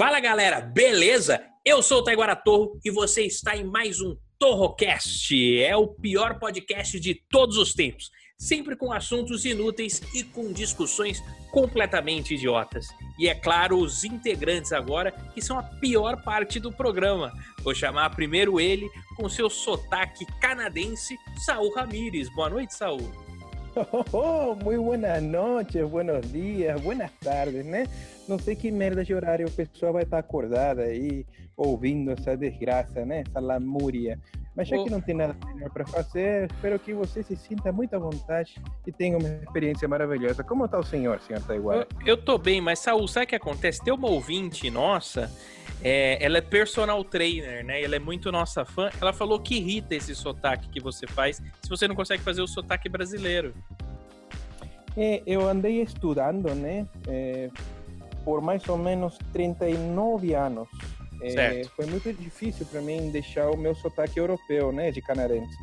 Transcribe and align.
Fala 0.00 0.18
galera, 0.18 0.62
beleza? 0.62 1.44
Eu 1.62 1.82
sou 1.82 1.98
o 1.98 2.02
Taiguara 2.02 2.34
Torro 2.34 2.80
e 2.82 2.90
você 2.90 3.20
está 3.24 3.54
em 3.54 3.64
mais 3.64 4.00
um 4.00 4.16
Torrocast. 4.38 5.62
É 5.62 5.76
o 5.76 5.88
pior 5.88 6.38
podcast 6.38 6.98
de 6.98 7.14
todos 7.28 7.58
os 7.58 7.74
tempos, 7.74 8.10
sempre 8.38 8.76
com 8.76 8.94
assuntos 8.94 9.44
inúteis 9.44 10.00
e 10.14 10.24
com 10.24 10.54
discussões 10.54 11.22
completamente 11.52 12.32
idiotas. 12.32 12.86
E 13.18 13.28
é 13.28 13.34
claro, 13.34 13.76
os 13.76 14.02
integrantes 14.02 14.72
agora 14.72 15.12
que 15.34 15.42
são 15.42 15.58
a 15.58 15.62
pior 15.62 16.24
parte 16.24 16.58
do 16.58 16.72
programa. 16.72 17.30
Vou 17.62 17.74
chamar 17.74 18.16
primeiro 18.16 18.58
ele 18.58 18.88
com 19.18 19.28
seu 19.28 19.50
sotaque 19.50 20.24
canadense, 20.40 21.14
Saul 21.44 21.74
Ramires. 21.74 22.34
Boa 22.34 22.48
noite, 22.48 22.72
Saul. 22.74 23.29
Oh, 24.12 24.54
muy 24.54 24.76
buenas 24.76 25.22
noches, 25.22 25.88
buenos 25.88 26.32
días, 26.32 26.80
buenas 26.82 27.10
tardes, 27.20 27.64
né? 27.64 27.86
Não 28.28 28.38
sei 28.38 28.56
que 28.56 28.70
merda 28.70 29.04
de 29.04 29.14
horário 29.14 29.46
a 29.46 29.50
pessoa 29.50 29.92
vai 29.92 30.02
estar 30.02 30.18
acordada 30.18 30.82
aí, 30.82 31.26
ouvindo 31.56 32.12
essa 32.12 32.36
desgraça, 32.36 33.04
né? 33.04 33.22
Essa 33.26 33.40
lamúria. 33.40 34.18
Mas 34.54 34.68
já 34.68 34.76
que 34.82 34.90
não 34.90 35.00
tem 35.00 35.14
nada 35.14 35.36
melhor 35.46 35.70
para 35.70 35.86
fazer, 35.86 36.50
espero 36.50 36.78
que 36.78 36.92
você 36.92 37.22
se 37.22 37.36
sinta 37.36 37.70
muito 37.72 37.94
à 37.94 37.98
vontade 37.98 38.56
e 38.86 38.92
tenha 38.92 39.16
uma 39.16 39.28
experiência 39.28 39.86
maravilhosa. 39.86 40.42
Como 40.42 40.64
está 40.64 40.78
o 40.78 40.82
senhor, 40.82 41.20
senhor 41.20 41.40
Taiguara? 41.42 41.86
Eu, 42.00 42.08
eu 42.08 42.16
tô 42.16 42.36
bem, 42.36 42.60
mas 42.60 42.80
Saul, 42.80 43.06
sabe 43.06 43.26
o 43.26 43.28
que 43.28 43.36
acontece? 43.36 43.82
Tem 43.82 43.94
uma 43.94 44.08
ouvinte 44.08 44.68
nossa, 44.70 45.30
é, 45.82 46.22
ela 46.24 46.38
é 46.38 46.40
personal 46.40 47.02
trainer, 47.04 47.64
né? 47.64 47.82
Ela 47.82 47.96
é 47.96 47.98
muito 47.98 48.30
nossa 48.30 48.64
fã. 48.64 48.90
Ela 49.00 49.12
falou 49.12 49.40
que 49.40 49.56
irrita 49.56 49.94
esse 49.94 50.14
sotaque 50.14 50.68
que 50.68 50.80
você 50.80 51.06
faz 51.06 51.36
se 51.36 51.68
você 51.68 51.88
não 51.88 51.94
consegue 51.94 52.22
fazer 52.22 52.42
o 52.42 52.46
sotaque 52.46 52.88
brasileiro. 52.88 53.54
É, 54.96 55.22
eu 55.26 55.48
andei 55.48 55.80
estudando, 55.80 56.54
né? 56.54 56.86
É, 57.08 57.48
por 58.24 58.40
mais 58.40 58.68
ou 58.68 58.76
menos 58.76 59.18
39 59.32 60.34
anos. 60.34 60.68
É, 61.22 61.64
foi 61.76 61.86
muito 61.86 62.12
difícil 62.12 62.64
para 62.66 62.80
mim 62.80 63.10
deixar 63.10 63.50
o 63.50 63.56
meu 63.56 63.74
sotaque 63.74 64.18
europeu, 64.18 64.72
né, 64.72 64.90
de 64.90 65.02
canadense. 65.02 65.54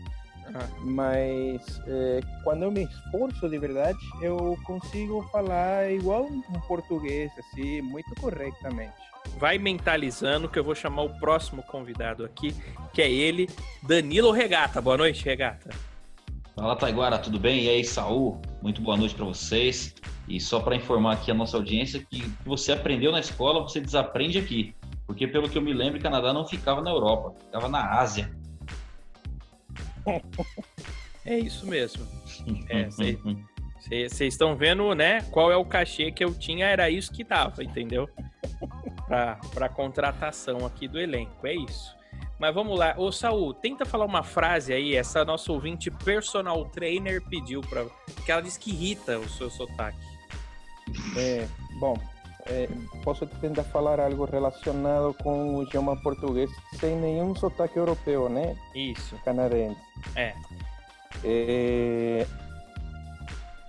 Ah. 0.54 0.68
Mas 0.80 1.82
é, 1.88 2.22
quando 2.44 2.64
eu 2.64 2.72
me 2.72 2.84
esforço 2.84 3.50
de 3.50 3.58
verdade, 3.58 3.98
eu 4.22 4.58
consigo 4.66 5.22
falar 5.32 5.92
igual 5.92 6.26
um 6.26 6.60
português, 6.68 7.32
assim, 7.38 7.82
muito 7.82 8.14
corretamente. 8.16 8.94
Vai 9.38 9.58
mentalizando 9.58 10.50
que 10.50 10.58
eu 10.58 10.64
vou 10.64 10.74
chamar 10.74 11.04
o 11.04 11.20
próximo 11.20 11.62
convidado 11.64 12.26
aqui, 12.26 12.56
que 12.94 13.02
é 13.02 13.12
ele, 13.12 13.50
Danilo 13.84 14.32
Regata. 14.32 14.82
Boa 14.82 14.98
noite, 14.98 15.24
Regata. 15.24 15.70
Fala, 16.56 16.76
Taiguara, 16.76 17.20
tudo 17.20 17.40
bem? 17.40 17.66
E 17.66 17.70
aí, 17.70 17.84
Saul? 17.84 18.42
Muito 18.64 18.82
boa 18.82 18.98
noite 18.98 19.14
para 19.14 19.26
vocês. 19.26 19.94
E 20.28 20.42
só 20.42 20.60
para 20.60 20.76
informar 20.76 21.14
aqui 21.14 21.30
a 21.30 21.34
nossa 21.34 21.56
audiência 21.56 22.04
que 22.10 22.24
você 22.44 22.72
aprendeu 22.72 23.12
na 23.12 23.20
escola, 23.20 23.62
você 23.62 23.80
desaprende 23.80 24.40
aqui. 24.40 24.76
Porque, 25.06 25.28
pelo 25.28 25.48
que 25.48 25.58
eu 25.58 25.62
me 25.62 25.72
lembro, 25.72 26.00
o 26.00 26.02
Canadá 26.02 26.34
não 26.34 26.46
ficava 26.48 26.82
na 26.82 26.90
Europa, 26.90 27.36
ficava 27.46 27.70
na 27.70 28.00
Ásia. 28.00 28.36
É 31.26 31.38
isso 31.38 31.68
mesmo. 31.68 32.06
Vocês 33.80 34.22
é, 34.22 34.26
estão 34.26 34.56
vendo, 34.58 34.94
né? 34.96 35.22
Qual 35.32 35.52
é 35.52 35.58
o 35.58 35.66
cachê 35.66 36.12
que 36.12 36.24
eu 36.24 36.34
tinha, 36.34 36.66
era 36.66 36.90
isso 36.90 37.12
que 37.12 37.24
dava, 37.24 37.64
entendeu? 37.64 38.10
Para 39.08 39.70
contratação 39.70 40.66
aqui 40.66 40.88
do 40.88 41.00
elenco, 41.00 41.46
é 41.46 41.54
isso. 41.54 41.96
Mas 42.40 42.54
vamos 42.54 42.78
lá. 42.78 42.94
Ô, 42.98 43.12
Saul, 43.12 43.54
tenta 43.54 43.84
falar 43.84 44.06
uma 44.06 44.24
frase 44.24 44.72
aí. 44.72 44.96
Essa 44.96 45.26
nossa 45.26 45.52
ouvinte 45.52 45.90
personal 45.90 46.66
trainer 46.66 47.22
pediu 47.22 47.62
para 47.62 47.86
que 48.26 48.32
ela 48.32 48.42
diz 48.42 48.58
que 48.58 48.72
irrita 48.72 49.18
o 49.18 49.28
seu 49.28 49.50
sotaque. 49.50 49.98
É, 51.18 51.48
bom, 51.80 51.96
é, 52.50 52.68
posso 53.04 53.26
tentar 53.26 53.64
falar 53.64 54.00
algo 54.00 54.26
relacionado 54.26 55.14
com 55.22 55.58
o 55.58 55.64
idioma 55.64 56.02
português 56.02 56.50
sem 56.80 56.96
nenhum 56.96 57.36
sotaque 57.36 57.78
europeu, 57.78 58.30
né? 58.30 58.56
Isso. 58.74 59.16
Canadense. 59.24 59.80
É. 60.16 60.34
é. 61.24 62.26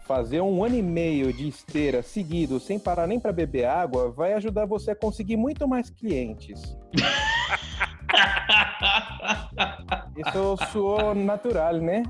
Fazer 0.06 0.40
um 0.40 0.64
ano 0.64 0.76
e 0.76 0.82
meio 0.82 1.32
de 1.32 1.48
esteira 1.48 2.02
seguido, 2.02 2.58
sem 2.58 2.78
parar 2.78 3.06
nem 3.06 3.20
para 3.20 3.30
beber 3.30 3.66
água, 3.66 4.10
vai 4.10 4.32
ajudar 4.34 4.64
você 4.64 4.92
a 4.92 4.96
conseguir 4.96 5.36
muito 5.36 5.68
mais 5.68 5.90
clientes. 5.90 6.74
Isso 10.16 10.56
soou 10.72 11.14
natural, 11.14 11.74
né? 11.74 12.02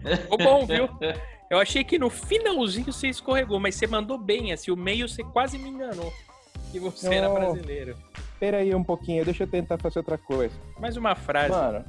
Ficou 0.00 0.38
bom, 0.38 0.66
viu? 0.66 0.88
Eu 1.52 1.58
achei 1.58 1.84
que 1.84 1.98
no 1.98 2.08
finalzinho 2.08 2.90
você 2.90 3.08
escorregou, 3.08 3.60
mas 3.60 3.74
você 3.74 3.86
mandou 3.86 4.16
bem, 4.16 4.54
assim, 4.54 4.70
o 4.70 4.76
meio 4.76 5.06
você 5.06 5.22
quase 5.22 5.58
me 5.58 5.68
enganou. 5.68 6.10
Que 6.70 6.80
você 6.80 7.04
Não, 7.04 7.12
era 7.12 7.28
brasileiro. 7.28 7.94
Espera 8.16 8.56
aí 8.56 8.74
um 8.74 8.82
pouquinho, 8.82 9.22
deixa 9.22 9.42
eu 9.42 9.46
tentar 9.46 9.76
fazer 9.76 9.98
outra 9.98 10.16
coisa. 10.16 10.54
Mais 10.80 10.96
uma 10.96 11.14
frase. 11.14 11.50
Mano, 11.50 11.84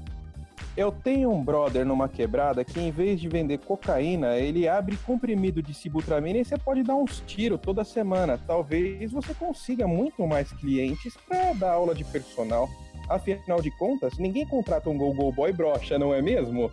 eu 0.75 0.91
tenho 0.91 1.31
um 1.31 1.41
brother 1.41 1.85
numa 1.85 2.09
quebrada 2.09 2.66
que 2.66 2.78
em 2.78 2.91
vez 2.91 3.22
de 3.22 3.29
vender 3.29 3.57
cocaína, 3.59 4.35
ele 4.35 4.68
abre 4.68 4.97
comprimido 4.97 5.63
de 5.63 5.74
sibutramina 5.74 6.40
e 6.40 6.44
você 6.44 6.57
pode 6.57 6.84
dar 6.84 6.95
uns 6.95 7.24
tiros 7.25 7.62
toda 7.62 7.85
semana. 7.85 8.38
Talvez 8.45 9.13
você 9.13 9.34
consiga 9.34 9.88
muito 9.88 10.28
mais 10.28 10.51
clientes 10.51 11.16
para 11.25 11.53
dar 11.53 11.72
aula 11.72 11.95
de 11.95 12.03
personal. 12.03 12.68
Afinal 13.07 13.62
de 13.62 13.72
contas, 13.78 14.18
ninguém 14.18 14.45
contrata 14.45 14.90
um 14.90 14.97
go-go 14.97 15.31
boy 15.31 15.53
brocha, 15.53 15.97
não 15.97 16.13
é 16.13 16.22
mesmo? 16.22 16.69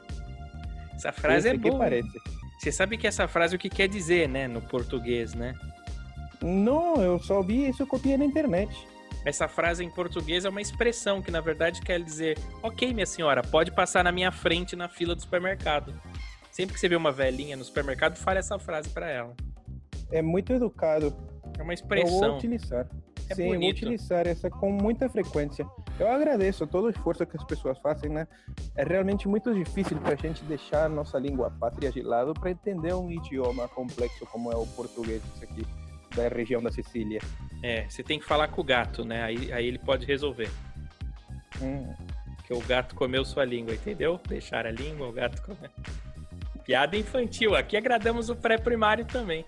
Essa 0.92 1.12
frase 1.12 1.46
Esse 1.46 1.56
é 1.56 1.58
boa. 1.70 1.78
parece. 1.78 2.39
Você 2.60 2.70
sabe 2.70 2.98
que 2.98 3.06
essa 3.06 3.26
frase 3.26 3.56
o 3.56 3.58
que 3.58 3.70
quer 3.70 3.88
dizer, 3.88 4.28
né, 4.28 4.46
no 4.46 4.60
português, 4.60 5.32
né? 5.32 5.54
Não, 6.42 7.02
eu 7.02 7.18
só 7.18 7.40
vi 7.40 7.66
isso 7.66 7.82
e 7.82 7.86
copiei 7.86 8.18
na 8.18 8.24
internet. 8.26 8.86
Essa 9.24 9.48
frase 9.48 9.82
em 9.82 9.88
português 9.88 10.44
é 10.44 10.48
uma 10.50 10.60
expressão 10.60 11.22
que 11.22 11.30
na 11.30 11.40
verdade 11.40 11.80
quer 11.80 12.02
dizer: 12.02 12.38
"OK, 12.62 12.92
minha 12.92 13.06
senhora, 13.06 13.42
pode 13.42 13.72
passar 13.72 14.04
na 14.04 14.12
minha 14.12 14.30
frente 14.30 14.76
na 14.76 14.90
fila 14.90 15.14
do 15.14 15.22
supermercado". 15.22 15.98
Sempre 16.52 16.74
que 16.74 16.80
você 16.80 16.86
vê 16.86 16.96
uma 16.96 17.10
velhinha 17.10 17.56
no 17.56 17.64
supermercado, 17.64 18.16
fale 18.16 18.40
essa 18.40 18.58
frase 18.58 18.90
para 18.90 19.08
ela. 19.08 19.34
É 20.12 20.20
muito 20.20 20.52
educado. 20.52 21.16
É 21.58 21.62
uma 21.62 21.72
expressão. 21.72 22.14
Eu 22.14 22.28
vou 22.28 22.36
utilizar. 22.36 22.86
É 23.30 23.34
Sim, 23.36 23.46
bonito. 23.48 23.60
vou 23.60 23.70
utilizar 23.70 24.26
essa 24.26 24.50
com 24.50 24.70
muita 24.70 25.08
frequência. 25.08 25.66
Eu 26.00 26.10
agradeço 26.10 26.66
todo 26.66 26.86
o 26.86 26.90
esforço 26.90 27.26
que 27.26 27.36
as 27.36 27.44
pessoas 27.44 27.76
fazem, 27.76 28.08
né? 28.10 28.26
É 28.74 28.82
realmente 28.82 29.28
muito 29.28 29.52
difícil 29.52 29.98
para 29.98 30.14
a 30.14 30.16
gente 30.16 30.42
deixar 30.44 30.86
a 30.86 30.88
nossa 30.88 31.18
língua 31.18 31.50
pátria 31.60 31.92
de 31.92 32.00
lado 32.00 32.32
para 32.32 32.50
entender 32.50 32.94
um 32.94 33.10
idioma 33.10 33.68
complexo 33.68 34.24
como 34.24 34.50
é 34.50 34.56
o 34.56 34.66
português 34.68 35.22
aqui 35.42 35.62
da 36.16 36.26
região 36.28 36.62
da 36.62 36.72
Sicília. 36.72 37.20
É, 37.62 37.86
você 37.86 38.02
tem 38.02 38.18
que 38.18 38.24
falar 38.24 38.48
com 38.48 38.62
o 38.62 38.64
gato, 38.64 39.04
né? 39.04 39.22
Aí, 39.22 39.52
aí 39.52 39.66
ele 39.66 39.78
pode 39.78 40.06
resolver. 40.06 40.48
Hum. 41.60 41.92
Que 42.46 42.54
o 42.54 42.60
gato 42.62 42.94
comeu 42.94 43.22
sua 43.22 43.44
língua, 43.44 43.74
entendeu? 43.74 44.18
Deixar 44.26 44.66
a 44.66 44.70
língua, 44.70 45.06
o 45.06 45.12
gato 45.12 45.42
comer. 45.42 45.70
Piada 46.64 46.96
infantil. 46.96 47.54
Aqui 47.54 47.76
agradamos 47.76 48.30
o 48.30 48.36
pré-primário 48.36 49.04
também. 49.04 49.44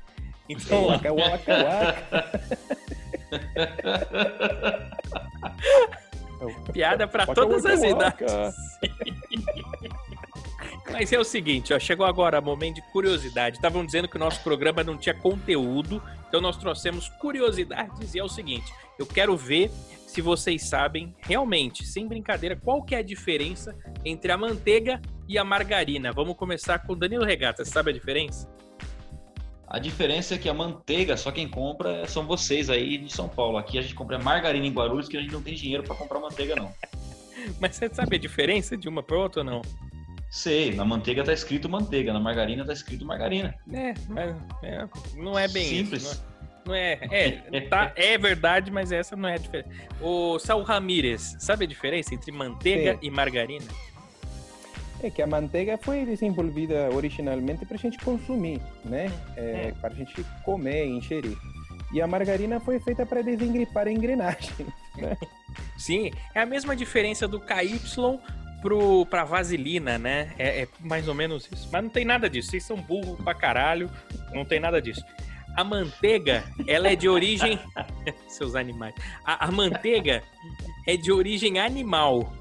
Então, 0.51 0.85
waka, 0.89 1.15
waka, 1.15 1.53
waka. 1.65 2.31
Piada 6.73 7.07
para 7.07 7.27
todas 7.27 7.65
as 7.65 7.83
idades. 7.83 8.55
Mas 10.91 11.13
é 11.13 11.19
o 11.19 11.25
seguinte, 11.25 11.73
ó, 11.73 11.79
chegou 11.79 12.05
agora 12.05 12.39
o 12.39 12.43
momento 12.43 12.77
de 12.77 12.83
curiosidade. 12.93 13.57
Estavam 13.57 13.85
dizendo 13.85 14.09
que 14.09 14.17
o 14.17 14.19
nosso 14.19 14.43
programa 14.43 14.85
não 14.85 14.99
tinha 14.99 15.15
conteúdo, 15.15 16.03
então 16.29 16.41
nós 16.41 16.57
trouxemos 16.57 17.09
curiosidades. 17.09 18.15
E 18.15 18.19
é 18.19 18.25
o 18.25 18.29
seguinte, 18.29 18.73
eu 18.99 19.07
quero 19.07 19.37
ver 19.37 19.71
se 20.07 20.21
vocês 20.21 20.65
sabem 20.65 21.15
realmente, 21.21 21.87
sem 21.87 22.07
brincadeira, 22.07 22.55
qual 22.55 22.83
que 22.83 22.95
é 22.95 22.99
a 22.99 23.03
diferença 23.03 23.75
entre 24.05 24.31
a 24.31 24.37
manteiga 24.37 25.01
e 25.27 25.39
a 25.39 25.45
margarina. 25.45 26.13
Vamos 26.13 26.37
começar 26.37 26.81
com 26.81 26.93
o 26.93 26.97
Danilo 26.97 27.25
Regata. 27.25 27.65
Você 27.65 27.71
sabe 27.71 27.91
a 27.91 27.95
diferença? 27.95 28.47
A 29.73 29.79
diferença 29.79 30.35
é 30.35 30.39
que 30.39 30.51
a 30.51 30.53
manteiga, 30.55 31.17
só 31.17 31.33
quem 31.33 31.49
compra 31.49 32.07
são 32.07 32.27
vocês 32.27 32.69
aí 32.69 32.99
de 32.99 33.11
São 33.11 33.27
Paulo. 33.27 33.57
Aqui 33.57 33.79
a 33.79 33.81
gente 33.81 33.95
compra 33.95 34.19
margarina 34.19 34.67
em 34.67 34.71
Guarulhos, 34.71 35.09
que 35.09 35.17
a 35.17 35.21
gente 35.21 35.33
não 35.33 35.41
tem 35.41 35.55
dinheiro 35.55 35.83
para 35.83 35.95
comprar 35.95 36.21
manteiga, 36.21 36.55
não. 36.55 36.71
Mas 37.59 37.77
você 37.77 37.89
sabe 37.89 38.17
a 38.17 38.19
diferença 38.19 38.77
de 38.77 38.87
uma 38.87 39.03
para 39.03 39.17
outra 39.17 39.41
ou 39.41 39.47
não? 39.47 39.63
Sei, 40.29 40.75
na 40.75 40.85
manteiga 40.85 41.25
tá 41.25 41.33
escrito 41.33 41.71
manteiga, 41.71 42.13
na 42.13 42.21
margarina 42.21 42.67
tá 42.67 42.73
escrito 42.75 43.07
margarina. 43.07 43.55
É, 43.73 43.95
é 44.15 44.89
não 45.17 45.39
é 45.39 45.49
bem 45.49 45.65
Simples. 45.65 46.03
isso. 46.03 46.25
Não 46.67 46.75
é, 46.75 46.99
não 47.07 47.15
é, 47.15 47.43
é, 47.51 47.61
tá, 47.63 47.93
é 47.97 48.19
verdade, 48.19 48.71
mas 48.71 48.93
essa 48.93 49.17
não 49.17 49.27
é 49.27 49.35
a 49.35 49.39
diferença. 49.39 49.71
O 50.03 50.39
Saul 50.39 50.65
Ramírez, 50.65 51.35
sabe 51.39 51.65
a 51.65 51.69
diferença 51.69 52.15
entre 52.15 52.31
manteiga 52.31 52.93
Sim. 52.93 52.99
e 53.03 53.11
margarina? 53.11 53.65
É 55.03 55.11
que 55.11 55.21
a 55.21 55.27
manteiga 55.27 55.77
foi 55.77 56.05
desenvolvida 56.05 56.89
originalmente 56.93 57.67
para 57.67 57.77
a 57.77 57.79
gente 57.79 57.99
consumir, 57.99 58.61
né? 58.85 59.11
É, 59.37 59.69
é. 59.69 59.75
Para 59.81 59.93
a 59.93 59.97
gente 59.97 60.25
comer, 60.45 60.87
ingerir. 60.87 61.37
E 61.93 62.01
a 62.01 62.07
margarina 62.07 62.61
foi 62.61 62.79
feita 62.81 63.05
para 63.05 63.23
desengripar 63.23 63.87
a 63.87 63.93
engrenagem. 63.93 64.67
Né? 64.95 65.17
Sim, 65.79 66.11
é 66.35 66.43
a 66.43 66.45
mesma 66.45 66.77
diferença 66.77 67.27
do 67.27 67.41
KY 67.41 67.81
para 69.09 69.25
vaselina, 69.25 69.99
né? 69.99 70.33
É, 70.39 70.63
é, 70.63 70.69
mais 70.81 71.09
ou 71.09 71.15
menos 71.15 71.49
isso. 71.51 71.69
Mas 71.73 71.83
não 71.83 71.91
tem 71.91 72.05
nada 72.05 72.29
disso. 72.29 72.51
Vocês 72.51 72.63
são 72.63 72.77
burros 72.77 73.19
pra 73.23 73.35
caralho. 73.35 73.91
Não 74.35 74.45
tem 74.45 74.61
nada 74.61 74.83
disso. 74.83 75.03
A 75.57 75.65
manteiga, 75.65 76.45
ela 76.67 76.89
é 76.89 76.97
de 76.97 77.09
origem. 77.09 77.59
Seus 78.29 78.55
animais. 78.55 78.95
A, 79.25 79.47
a, 79.47 79.51
manteiga 79.51 80.23
é 80.87 80.97
de 80.97 81.11
origem 81.11 81.59
animal, 81.59 82.33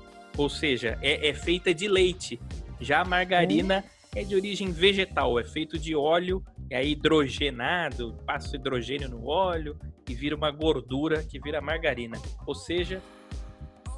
ou 0.42 0.50
seja, 0.50 0.98
é, 1.02 1.30
é 1.30 1.34
feita 1.34 1.74
de 1.74 1.88
leite. 1.88 2.40
Já 2.80 3.02
a 3.02 3.06
margarina 3.06 3.84
é 4.16 4.24
de 4.24 4.36
origem 4.36 4.72
vegetal, 4.72 5.40
é 5.40 5.44
feito 5.44 5.78
de 5.78 5.96
óleo, 5.96 6.44
é 6.70 6.84
hidrogenado, 6.84 8.18
passa 8.26 8.56
hidrogênio 8.56 9.08
no 9.08 9.28
óleo 9.28 9.78
e 10.10 10.16
vira 10.16 10.36
uma 10.36 10.52
gordura 10.52 11.24
que 11.24 11.40
vira 11.40 11.62
margarina. 11.62 12.18
Ou 12.46 12.56
seja, 12.56 13.02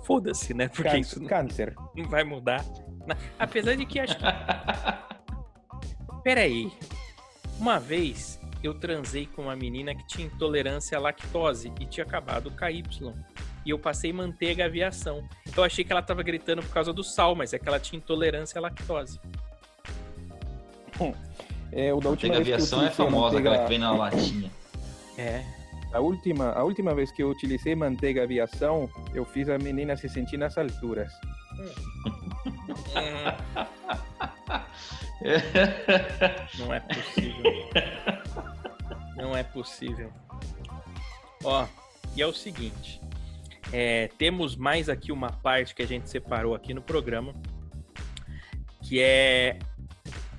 foda-se, 0.06 0.54
né? 0.54 0.68
Porque 0.68 0.84
câncer, 0.84 1.00
isso 1.00 1.19
não, 1.22 1.28
câncer. 1.28 1.74
não 1.95 2.10
vai 2.10 2.24
mudar. 2.24 2.63
Apesar 3.40 3.75
de 3.75 3.86
que 3.86 4.00
acho 4.00 4.18
que. 4.18 4.24
Peraí. 6.24 6.72
Uma 7.60 7.80
vez 7.80 8.40
eu 8.62 8.74
transei 8.74 9.28
com 9.28 9.44
uma 9.44 9.56
menina 9.56 9.95
que 9.95 10.06
tinha 10.07 10.28
intolerância 10.28 10.98
à 10.98 11.01
lactose 11.01 11.72
e 11.80 11.86
tinha 11.86 12.06
acabado 12.06 12.48
o 12.48 12.51
KY. 12.51 12.84
E 13.65 13.69
eu 13.69 13.80
passei 13.80 14.12
manteiga 14.12 14.65
aviação. 14.65 15.27
Eu 15.56 15.63
achei 15.63 15.83
que 15.83 15.92
ela 15.92 16.01
tava 16.01 16.24
gritando 16.24 16.62
por 16.62 16.71
causa 16.71 16.92
do 16.92 17.04
sal, 17.04 17.36
mas 17.36 17.54
é 17.54 17.60
que 17.60 17.68
ela 17.68 17.80
tinha 17.80 17.98
intolerância 17.98 18.60
à 18.60 18.62
lactose. 18.62 19.19
É, 21.75 21.92
o 21.92 22.00
da 22.00 22.10
última 22.10 22.36
manteiga 22.36 22.56
vez 22.56 22.71
aviação 22.71 22.86
é 22.86 22.92
famosa, 22.92 23.38
manteiga... 23.38 23.50
aquela 23.50 23.63
que 23.63 23.69
vem 23.69 23.80
na 23.80 23.92
latinha. 23.92 24.51
É. 25.18 25.44
A 25.94 26.00
última, 26.00 26.51
a 26.51 26.63
última 26.63 26.95
vez 26.95 27.12
que 27.12 27.21
eu 27.21 27.30
utilizei 27.30 27.75
manteiga 27.75 28.24
aviação, 28.24 28.89
eu 29.13 29.24
fiz 29.24 29.48
a 29.48 29.60
menina 29.60 29.95
se 29.95 30.09
sentir 30.09 30.38
nas 30.38 30.57
alturas. 30.57 31.13
Não 36.57 36.74
é 36.74 36.80
possível. 36.80 37.69
Não 39.16 39.38
é 39.38 39.44
possível. 39.44 40.12
Ó, 41.44 41.68
e 42.16 42.24
é 42.24 42.27
o 42.27 42.33
seguinte. 42.33 43.00
É, 43.75 44.07
temos 44.19 44.55
mais 44.55 44.87
aqui 44.87 45.11
uma 45.11 45.31
parte 45.31 45.73
que 45.73 45.81
a 45.81 45.87
gente 45.87 46.07
separou 46.07 46.53
aqui 46.53 46.75
no 46.75 46.81
programa, 46.81 47.33
que 48.83 49.01
é, 49.01 49.57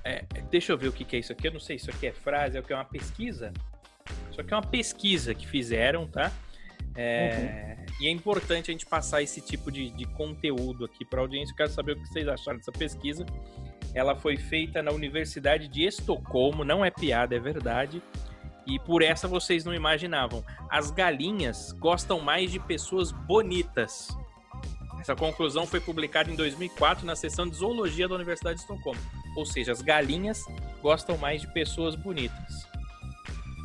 é, 0.05 0.23
deixa 0.49 0.71
eu 0.71 0.77
ver 0.77 0.87
o 0.87 0.93
que, 0.93 1.03
que 1.03 1.17
é 1.17 1.19
isso 1.19 1.33
aqui. 1.33 1.47
Eu 1.47 1.51
não 1.51 1.59
sei 1.59 1.77
se 1.77 1.89
isso 1.89 1.97
aqui 1.97 2.07
é 2.07 2.13
frase, 2.13 2.55
é 2.55 2.61
o 2.61 2.63
que 2.63 2.71
é 2.71 2.75
uma 2.75 2.85
pesquisa. 2.85 3.51
Isso 4.31 4.39
aqui 4.39 4.53
é 4.53 4.55
uma 4.55 4.65
pesquisa 4.65 5.35
que 5.35 5.45
fizeram, 5.45 6.07
tá? 6.07 6.31
É, 6.95 7.75
uhum. 7.77 7.85
E 7.99 8.07
é 8.07 8.09
importante 8.09 8.71
a 8.71 8.73
gente 8.73 8.85
passar 8.85 9.21
esse 9.21 9.41
tipo 9.41 9.69
de, 9.69 9.89
de 9.89 10.05
conteúdo 10.05 10.85
aqui 10.85 11.03
para 11.03 11.19
a 11.19 11.23
audiência. 11.23 11.51
Eu 11.51 11.57
quero 11.57 11.71
saber 11.71 11.91
o 11.91 11.95
que 12.01 12.07
vocês 12.07 12.25
acharam 12.27 12.57
dessa 12.57 12.71
pesquisa. 12.71 13.25
Ela 13.93 14.15
foi 14.15 14.37
feita 14.37 14.81
na 14.81 14.91
Universidade 14.91 15.67
de 15.67 15.83
Estocolmo, 15.83 16.63
não 16.63 16.85
é 16.85 16.89
piada, 16.89 17.35
é 17.35 17.39
verdade. 17.39 18.01
E 18.65 18.79
por 18.79 19.01
essa 19.01 19.27
vocês 19.27 19.63
não 19.63 19.73
imaginavam. 19.73 20.43
As 20.69 20.89
galinhas 20.89 21.71
gostam 21.73 22.19
mais 22.19 22.51
de 22.51 22.59
pessoas 22.59 23.11
bonitas. 23.11 24.09
Essa 24.99 25.15
conclusão 25.15 25.67
foi 25.67 25.79
publicada 25.79 26.31
em 26.31 26.35
2004 26.35 27.05
na 27.05 27.15
seção 27.15 27.47
de 27.47 27.55
zoologia 27.55 28.07
da 28.07 28.15
Universidade 28.15 28.55
de 28.55 28.61
Estocolmo. 28.61 28.99
Ou 29.37 29.45
seja, 29.45 29.71
as 29.71 29.81
galinhas 29.81 30.43
gostam 30.81 31.15
mais 31.17 31.41
de 31.41 31.53
pessoas 31.53 31.95
bonitas. 31.95 32.65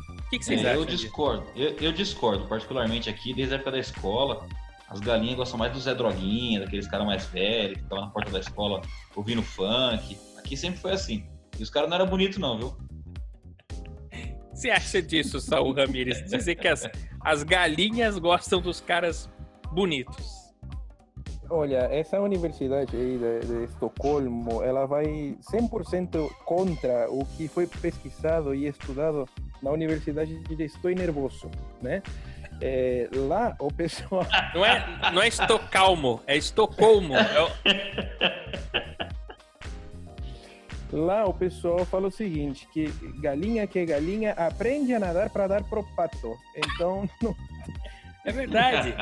O 0.09 0.29
que, 0.29 0.37
que 0.37 0.45
vocês 0.45 0.63
é, 0.63 0.69
acham? 0.69 0.81
Eu 0.81 0.85
discordo. 0.85 1.47
Eu, 1.55 1.69
eu, 1.77 1.91
discordo, 1.91 2.47
particularmente 2.47 3.09
aqui, 3.09 3.33
desde 3.33 3.53
a 3.53 3.55
época 3.55 3.71
da 3.71 3.79
escola. 3.79 4.47
As 4.87 4.99
galinhas 4.99 5.35
gostam 5.35 5.57
mais 5.57 5.73
do 5.73 5.79
Zé 5.79 5.95
Droguinha, 5.95 6.59
daqueles 6.59 6.87
caras 6.87 7.07
mais 7.07 7.25
velhos, 7.25 7.77
que 7.77 7.83
estavam 7.83 8.05
na 8.05 8.11
porta 8.11 8.29
da 8.29 8.39
escola 8.39 8.81
ouvindo 9.15 9.41
funk. 9.41 10.17
Aqui 10.37 10.55
sempre 10.55 10.79
foi 10.79 10.91
assim. 10.91 11.25
E 11.57 11.63
os 11.63 11.69
caras 11.69 11.89
não 11.89 11.95
eram 11.95 12.07
bonitos, 12.07 12.37
não, 12.37 12.57
viu? 12.57 12.77
Você 14.61 14.69
acha 14.69 15.01
disso, 15.01 15.39
Saul 15.39 15.73
Ramírez? 15.73 16.23
Dizer 16.29 16.53
que 16.55 16.67
as, 16.67 16.87
as 17.19 17.41
galinhas 17.41 18.19
gostam 18.19 18.61
dos 18.61 18.79
caras 18.79 19.27
bonitos. 19.71 20.39
Olha, 21.49 21.89
essa 21.91 22.19
universidade 22.21 22.95
aí 22.95 23.17
de, 23.17 23.47
de 23.47 23.63
Estocolmo, 23.65 24.61
ela 24.63 24.85
vai 24.85 25.35
100% 25.51 26.29
contra 26.45 27.09
o 27.09 27.25
que 27.25 27.47
foi 27.47 27.65
pesquisado 27.65 28.53
e 28.53 28.67
estudado 28.67 29.27
na 29.61 29.71
Universidade 29.71 30.37
de 30.43 30.63
Estou 30.63 30.91
Nervoso, 30.91 31.49
né? 31.81 32.03
É, 32.61 33.09
lá 33.13 33.55
o 33.59 33.73
pessoal... 33.73 34.25
Não 34.53 34.63
é, 34.63 35.11
não 35.11 35.21
é 35.21 35.27
Estocolmo, 35.27 36.21
é 36.27 36.37
Estocolmo. 36.37 37.15
É 37.15 37.41
o... 37.43 37.49
Lá 40.91 41.25
o 41.25 41.33
pessoal 41.33 41.85
fala 41.85 42.07
o 42.07 42.11
seguinte, 42.11 42.67
que 42.71 42.87
galinha 43.21 43.65
que 43.65 43.79
é 43.79 43.85
galinha 43.85 44.33
aprende 44.33 44.93
a 44.93 44.99
nadar 44.99 45.29
para 45.29 45.47
dar 45.47 45.63
pro 45.63 45.83
pato. 45.95 46.35
Então, 46.55 47.09
não... 47.23 47.35
é 48.25 48.31
verdade. 48.31 48.93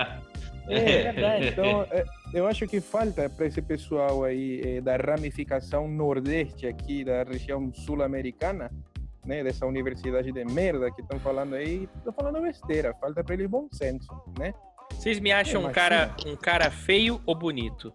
É, 0.67 0.77
é 0.77 1.11
verdade. 1.11 1.47
Então, 1.47 1.81
é, 1.89 2.05
eu 2.31 2.45
acho 2.45 2.67
que 2.67 2.79
falta 2.79 3.27
para 3.27 3.47
esse 3.47 3.61
pessoal 3.61 4.23
aí 4.23 4.61
é, 4.63 4.81
da 4.81 4.97
ramificação 4.97 5.87
nordeste 5.87 6.67
aqui 6.67 7.03
da 7.03 7.23
região 7.23 7.73
sul-americana, 7.73 8.71
né, 9.25 9.43
dessa 9.43 9.65
universidade 9.65 10.31
de 10.31 10.45
merda 10.45 10.91
que 10.91 11.01
estão 11.01 11.19
falando 11.19 11.55
aí, 11.55 11.89
estão 11.97 12.13
falando 12.13 12.39
besteira. 12.41 12.93
Falta 12.93 13.23
para 13.23 13.33
eles 13.33 13.47
bom 13.47 13.67
senso, 13.71 14.07
né? 14.37 14.53
Vocês 14.91 15.19
me 15.19 15.31
acham 15.31 15.65
um 15.65 15.71
cara, 15.71 16.15
um 16.25 16.35
cara 16.35 16.69
feio 16.69 17.21
ou 17.25 17.35
bonito? 17.35 17.93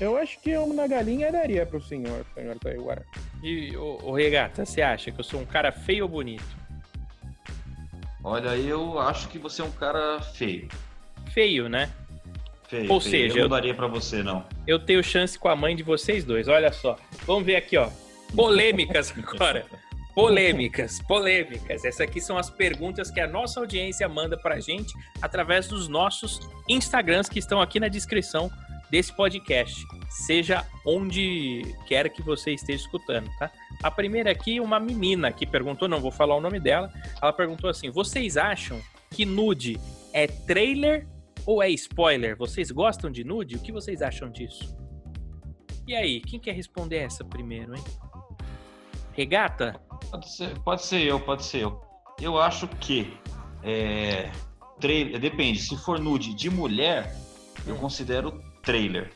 Eu 0.00 0.16
acho 0.16 0.38
que 0.40 0.56
uma 0.56 0.86
galinha 0.86 1.32
daria 1.32 1.66
pro 1.66 1.82
senhor, 1.82 2.24
senhor 2.34 2.56
Taiguara. 2.58 3.04
E, 3.42 3.76
o, 3.76 3.98
o 4.04 4.14
Regata, 4.14 4.64
você 4.64 4.80
acha 4.80 5.10
que 5.10 5.18
eu 5.18 5.24
sou 5.24 5.40
um 5.40 5.44
cara 5.44 5.72
feio 5.72 6.04
ou 6.04 6.08
bonito? 6.08 6.44
Olha, 8.22 8.56
eu 8.56 8.98
acho 9.00 9.28
que 9.28 9.38
você 9.38 9.60
é 9.60 9.64
um 9.64 9.70
cara 9.70 10.20
feio. 10.20 10.68
Feio, 11.32 11.68
né? 11.68 11.90
Feio. 12.68 12.92
Ou 12.92 13.00
feio. 13.00 13.28
seja, 13.28 13.38
eu 13.38 13.42
não 13.48 13.56
daria 13.56 13.74
para 13.74 13.88
você, 13.88 14.22
não. 14.22 14.44
Eu 14.66 14.78
tenho 14.78 15.02
chance 15.02 15.38
com 15.38 15.48
a 15.48 15.56
mãe 15.56 15.74
de 15.74 15.82
vocês 15.82 16.24
dois, 16.24 16.46
olha 16.46 16.72
só. 16.72 16.96
Vamos 17.26 17.44
ver 17.44 17.56
aqui, 17.56 17.76
ó. 17.76 17.90
Polêmicas 18.36 19.12
agora. 19.18 19.66
Polêmicas, 20.14 21.00
polêmicas. 21.02 21.84
Essas 21.84 22.00
aqui 22.00 22.20
são 22.20 22.36
as 22.36 22.50
perguntas 22.50 23.10
que 23.10 23.20
a 23.20 23.26
nossa 23.26 23.60
audiência 23.60 24.08
manda 24.08 24.36
pra 24.36 24.60
gente 24.60 24.92
através 25.22 25.68
dos 25.68 25.88
nossos 25.88 26.40
Instagrams 26.68 27.28
que 27.28 27.38
estão 27.38 27.60
aqui 27.60 27.78
na 27.80 27.88
descrição 27.88 28.50
desse 28.90 29.14
podcast, 29.14 29.84
seja 30.08 30.64
onde 30.84 31.62
quer 31.86 32.08
que 32.08 32.22
você 32.22 32.52
esteja 32.52 32.82
escutando, 32.84 33.30
tá? 33.38 33.50
A 33.82 33.90
primeira 33.90 34.30
aqui, 34.30 34.60
uma 34.60 34.80
menina 34.80 35.30
que 35.32 35.46
perguntou, 35.46 35.88
não 35.88 36.00
vou 36.00 36.10
falar 36.10 36.36
o 36.36 36.40
nome 36.40 36.58
dela, 36.58 36.92
ela 37.20 37.32
perguntou 37.32 37.68
assim: 37.68 37.90
vocês 37.90 38.36
acham 38.36 38.80
que 39.10 39.24
nude 39.24 39.78
é 40.12 40.26
trailer 40.26 41.06
ou 41.46 41.62
é 41.62 41.70
spoiler? 41.70 42.36
Vocês 42.36 42.70
gostam 42.70 43.10
de 43.10 43.24
nude? 43.24 43.56
O 43.56 43.60
que 43.60 43.72
vocês 43.72 44.02
acham 44.02 44.30
disso? 44.30 44.76
E 45.86 45.94
aí, 45.94 46.20
quem 46.20 46.38
quer 46.38 46.52
responder 46.52 46.98
essa 46.98 47.24
primeiro, 47.24 47.74
hein? 47.74 47.84
Regata? 49.12 49.80
Pode 50.10 50.30
ser, 50.30 50.58
pode 50.60 50.84
ser 50.84 51.02
eu, 51.02 51.18
pode 51.18 51.44
ser 51.44 51.62
eu. 51.62 51.80
Eu 52.20 52.38
acho 52.38 52.68
que 52.68 53.16
é, 53.62 54.30
trailer, 54.80 55.18
depende, 55.20 55.60
se 55.60 55.76
for 55.76 55.98
nude 55.98 56.34
de 56.34 56.50
mulher, 56.50 57.14
eu 57.66 57.74
hum. 57.74 57.78
considero 57.78 58.42
trailer. 58.68 59.10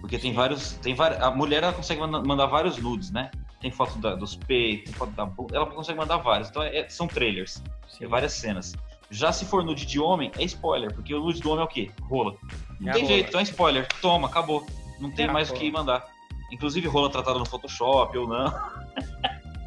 Porque 0.00 0.18
tem 0.18 0.32
vários. 0.32 0.72
Tem 0.72 0.94
várias, 0.94 1.20
a 1.20 1.30
mulher 1.30 1.62
ela 1.62 1.72
consegue 1.72 2.00
mandar 2.00 2.46
vários 2.46 2.78
nudes, 2.78 3.10
né? 3.10 3.30
Tem 3.60 3.70
foto 3.70 3.98
da, 3.98 4.14
dos 4.14 4.36
peitos, 4.36 4.86
tem 4.86 4.94
foto 4.94 5.12
da 5.12 5.30
ela 5.52 5.66
consegue 5.66 5.98
mandar 5.98 6.16
vários. 6.16 6.48
Então 6.48 6.62
é, 6.62 6.88
são 6.88 7.06
trailers. 7.06 7.62
Sim. 7.88 8.04
É 8.04 8.08
várias 8.08 8.32
cenas. 8.32 8.74
Já 9.10 9.32
se 9.32 9.44
for 9.44 9.62
nude 9.62 9.84
de 9.84 10.00
homem, 10.00 10.30
é 10.38 10.44
spoiler, 10.44 10.94
porque 10.94 11.14
o 11.14 11.20
nude 11.20 11.42
do 11.42 11.50
homem 11.50 11.62
é 11.62 11.64
o 11.64 11.68
quê? 11.68 11.90
Rola. 12.02 12.36
Não 12.80 12.88
é 12.88 12.92
tem 12.92 13.02
rola. 13.02 13.14
jeito, 13.14 13.28
então 13.28 13.40
é 13.40 13.42
spoiler. 13.42 13.86
Toma, 14.00 14.28
acabou. 14.28 14.66
Não 14.98 15.10
tem 15.10 15.26
é 15.26 15.30
mais 15.30 15.50
o 15.50 15.54
que 15.54 15.70
mandar. 15.70 16.06
Inclusive 16.50 16.88
rola 16.88 17.10
tratado 17.10 17.38
no 17.38 17.44
Photoshop 17.44 18.16
ou 18.16 18.26
não. 18.26 18.78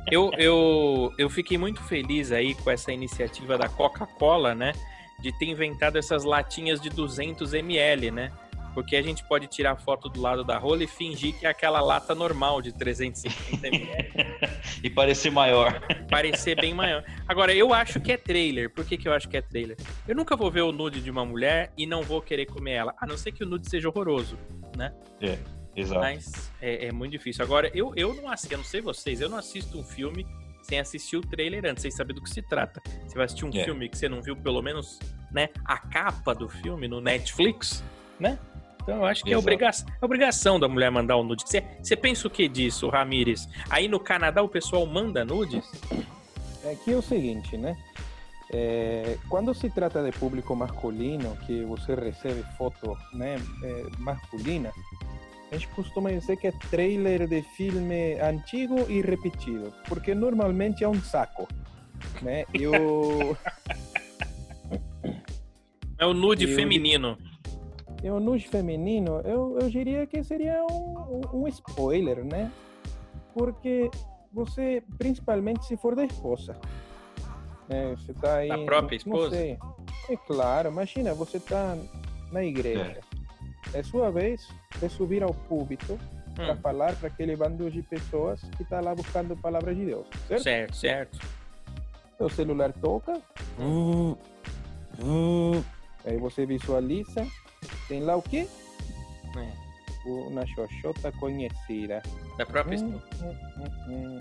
Eu, 0.10 0.32
eu, 0.38 1.14
eu 1.18 1.30
fiquei 1.30 1.58
muito 1.58 1.82
feliz 1.84 2.32
aí 2.32 2.56
com 2.56 2.72
essa 2.72 2.92
iniciativa 2.92 3.58
da 3.58 3.70
Coca-Cola, 3.70 4.56
né? 4.56 4.74
De 5.20 5.32
ter 5.38 5.46
inventado 5.46 5.98
essas 5.98 6.24
latinhas 6.24 6.82
de 6.82 6.90
200 6.90 7.54
ml, 7.54 8.12
né? 8.12 8.32
Porque 8.74 8.96
a 8.96 9.02
gente 9.02 9.24
pode 9.24 9.48
tirar 9.48 9.76
foto 9.78 10.10
do 10.10 10.22
lado 10.22 10.44
da 10.44 10.58
rola 10.58 10.84
e 10.84 10.88
fingir 10.88 11.38
que 11.38 11.46
é 11.46 11.50
aquela 11.50 11.82
lata 11.82 12.16
normal 12.16 12.62
de 12.62 12.72
350 12.72 13.68
ml. 13.68 14.12
e 14.84 14.90
parecer 14.90 15.32
maior. 15.32 15.82
Parecer 16.10 16.60
bem 16.60 16.74
maior. 16.74 17.04
Agora, 17.28 17.54
eu 17.54 17.74
acho 17.74 18.00
que 18.00 18.12
é 18.12 18.18
trailer. 18.18 18.70
Por 18.70 18.86
que, 18.86 18.98
que 18.98 19.08
eu 19.08 19.14
acho 19.14 19.28
que 19.28 19.38
é 19.38 19.42
trailer? 19.42 19.78
Eu 20.08 20.16
nunca 20.16 20.36
vou 20.36 20.50
ver 20.50 20.62
o 20.62 20.72
nude 20.72 21.02
de 21.02 21.12
uma 21.12 21.26
mulher 21.26 21.72
e 21.78 21.86
não 21.86 22.02
vou 22.02 22.22
querer 22.22 22.46
comer 22.46 22.74
ela. 22.74 22.96
A 22.98 23.06
não 23.06 23.18
ser 23.18 23.32
que 23.32 23.44
o 23.44 23.48
nude 23.48 23.70
seja 23.70 23.90
horroroso, 23.90 24.38
né? 24.76 24.94
É, 25.22 25.38
exato. 25.76 26.02
Mas 26.02 26.52
é, 26.62 26.88
é 26.88 26.92
muito 26.92 27.12
difícil. 27.12 27.44
Agora, 27.44 27.70
eu, 27.74 27.94
eu 27.96 28.14
não 28.14 28.30
assisto, 28.30 28.54
eu 28.54 28.58
não 28.58 28.66
sei 28.66 28.82
vocês, 28.82 29.22
eu 29.22 29.30
não 29.30 29.38
assisto 29.38 29.78
um 29.78 29.84
filme 29.84 30.26
sem 30.62 30.80
assistir 30.80 31.18
o 31.18 31.22
trailer 31.22 31.66
antes, 31.66 31.82
sem 31.82 31.92
saber 31.92 32.14
do 32.14 32.22
que 32.22 32.30
se 32.30 32.42
trata. 32.42 32.82
Você 33.06 33.16
vai 33.16 33.26
assistir 33.26 33.46
um 33.46 33.50
é. 33.50 33.64
filme 33.64 33.90
que 33.90 33.98
você 33.98 34.08
não 34.08 34.22
viu 34.22 34.36
pelo 34.36 34.62
menos, 34.62 35.00
né, 35.32 35.50
a 35.66 35.78
capa 35.78 36.34
do 36.34 36.48
filme 36.48 36.88
no 36.88 37.02
Netflix, 37.02 37.84
né? 38.20 38.38
Então 38.82 38.98
eu 38.98 39.06
acho 39.06 39.24
que 39.24 39.32
é 39.32 39.38
obrigação, 39.38 39.88
é 40.02 40.06
obrigação 40.06 40.60
da 40.60 40.68
mulher 40.68 40.90
mandar 40.90 41.16
o 41.18 41.24
nude. 41.24 41.44
Você, 41.46 41.64
você 41.82 41.96
pensa 41.96 42.28
o 42.28 42.32
que 42.32 42.48
disso, 42.48 42.90
Ramires? 42.90 43.48
Aí 43.70 43.88
no 43.88 44.00
Canadá 44.00 44.42
o 44.42 44.50
pessoal 44.50 44.86
manda 44.86 45.24
nudes? 45.24 45.64
É, 46.64 46.72
aqui 46.72 46.92
é 46.92 46.96
o 46.96 47.02
seguinte, 47.02 47.58
né? 47.58 47.76
É, 48.54 49.18
quando 49.30 49.54
se 49.54 49.70
trata 49.70 50.04
de 50.04 50.12
público 50.12 50.54
masculino, 50.56 51.38
que 51.46 51.64
você 51.64 51.96
recebe 51.96 52.44
foto 52.58 52.98
né, 53.14 53.38
é, 53.64 53.84
masculina, 53.98 54.74
a 55.50 55.56
gente 55.56 55.70
costuma 55.70 56.12
dizer 56.12 56.36
que 56.36 56.48
é 56.48 56.52
trailer 56.70 57.28
de 57.28 57.42
filme 57.56 58.20
antigo 58.20 58.86
e 58.90 59.02
repetido, 59.02 59.74
porque 59.88 60.14
normalmente 60.14 60.84
é 60.84 60.90
um 60.90 61.02
saco. 61.02 61.48
Né? 62.22 62.46
Eu... 62.54 63.38
É 65.98 66.06
o 66.06 66.16
nude 66.16 66.50
eu... 66.50 66.56
feminino. 66.56 67.16
O 68.04 68.20
nude 68.20 68.48
feminino, 68.48 69.22
eu, 69.24 69.58
eu 69.62 69.70
diria 69.70 70.08
que 70.08 70.24
seria 70.24 70.64
um, 70.66 71.22
um 71.34 71.48
spoiler, 71.48 72.24
né? 72.24 72.52
Porque 73.34 73.90
você, 74.32 74.84
principalmente 74.98 75.66
se 75.66 75.78
for 75.78 75.96
da 75.96 76.04
esposa, 76.04 76.58
né? 77.70 77.96
Você 77.96 78.14
tá 78.14 78.38
aí. 78.38 78.52
A 78.52 78.66
própria 78.66 78.98
esposa? 78.98 79.38
É 79.38 79.58
claro, 80.28 80.70
imagina, 80.70 81.14
você 81.14 81.40
tá 81.40 81.78
na 82.32 82.44
igreja. 82.44 83.00
É, 83.74 83.80
é 83.80 83.84
sua 83.84 84.12
vez 84.12 84.48
de 84.80 84.90
subir 84.90 85.24
ao 85.24 85.34
púlpito 85.34 85.94
hum. 85.94 86.34
para 86.36 86.56
falar 86.58 86.96
para 86.96 87.08
aquele 87.08 87.36
bando 87.36 87.70
de 87.70 87.82
pessoas 87.82 88.42
que 88.58 88.64
está 88.64 88.82
lá 88.82 88.96
buscando 88.96 89.34
a 89.34 89.38
palavra 89.38 89.74
de 89.74 89.86
Deus, 89.86 90.08
certo? 90.28 90.44
Certo, 90.44 90.76
certo. 90.76 91.20
O 92.20 92.30
celular 92.30 92.72
toca, 92.74 93.20
hum. 93.60 94.16
Hum. 95.04 95.64
aí 96.06 96.18
você 96.18 96.46
visualiza, 96.46 97.26
tem 97.92 98.00
lá 98.00 98.16
o 98.16 98.22
quê? 98.22 98.48
É. 99.36 100.10
Uma 100.10 100.48
xoxota 100.48 101.12
conhecida. 101.12 102.02
Da 102.38 102.46
própria 102.46 102.80
hum, 102.80 102.96
esposa. 102.96 103.38
Hum, 103.90 104.18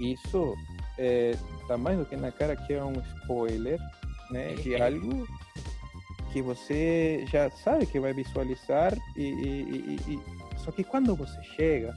Isso 0.00 0.56
é, 0.98 1.36
tá 1.68 1.78
mais 1.78 1.96
do 1.96 2.04
que 2.04 2.16
na 2.16 2.32
cara 2.32 2.56
que 2.56 2.72
é 2.72 2.82
um 2.82 3.00
spoiler, 3.20 3.78
né? 4.32 4.54
De 4.54 4.74
algo 4.82 5.28
que 6.32 6.42
você 6.42 7.24
já 7.30 7.48
sabe 7.50 7.86
que 7.86 8.00
vai 8.00 8.12
visualizar 8.12 8.98
e, 9.16 9.22
e, 9.22 9.98
e, 10.08 10.14
e... 10.14 10.58
só 10.58 10.72
que 10.72 10.82
quando 10.84 11.14
você 11.14 11.42
chega 11.56 11.96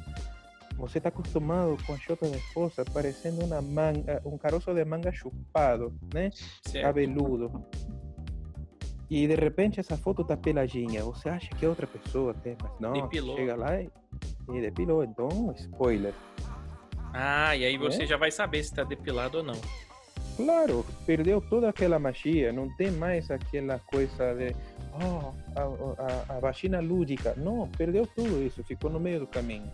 você 0.75 0.97
está 0.97 1.09
acostumado 1.09 1.77
com 1.85 1.93
a 1.93 1.97
chota 1.97 2.27
da 2.27 2.35
esposa 2.35 2.83
parecendo 2.83 3.45
uma 3.45 3.61
manga, 3.61 4.21
um 4.25 4.37
caroço 4.39 4.73
de 4.73 4.83
manga 4.83 5.11
chupado, 5.11 5.93
né? 6.11 6.31
Certo. 6.63 6.83
Cabeludo. 6.83 7.63
E 9.13 9.27
de 9.27 9.35
repente 9.35 9.79
essa 9.79 9.95
foto 9.95 10.23
tá 10.23 10.35
peladinha. 10.35 11.03
Você 11.03 11.29
acha 11.29 11.47
que 11.49 11.63
é 11.63 11.69
outra 11.69 11.85
pessoa, 11.85 12.33
tem, 12.33 12.57
mas 12.59 12.71
não. 12.79 12.93
Depilou. 12.93 13.37
Chega 13.37 13.55
lá 13.55 13.79
e, 13.79 13.87
e 14.51 14.59
depilou. 14.59 15.03
Então, 15.03 15.53
spoiler. 15.55 16.15
Ah, 17.13 17.55
e 17.55 17.63
aí 17.63 17.77
você 17.77 18.03
é? 18.03 18.05
já 18.07 18.17
vai 18.17 18.31
saber 18.31 18.63
se 18.63 18.71
está 18.71 18.83
depilado 18.83 19.37
ou 19.37 19.43
não. 19.43 19.61
Claro, 20.35 20.83
perdeu 21.05 21.39
toda 21.39 21.69
aquela 21.69 21.99
magia, 21.99 22.51
não 22.51 22.75
tem 22.75 22.89
mais 22.89 23.29
aquela 23.29 23.77
coisa 23.77 24.33
de 24.33 24.55
oh, 24.95 25.31
a, 25.55 26.33
a, 26.33 26.37
a 26.37 26.39
vagina 26.39 26.79
lúdica. 26.79 27.35
Não, 27.37 27.67
perdeu 27.67 28.07
tudo 28.07 28.41
isso, 28.41 28.63
ficou 28.63 28.89
no 28.89 28.99
meio 28.99 29.19
do 29.19 29.27
caminho. 29.27 29.71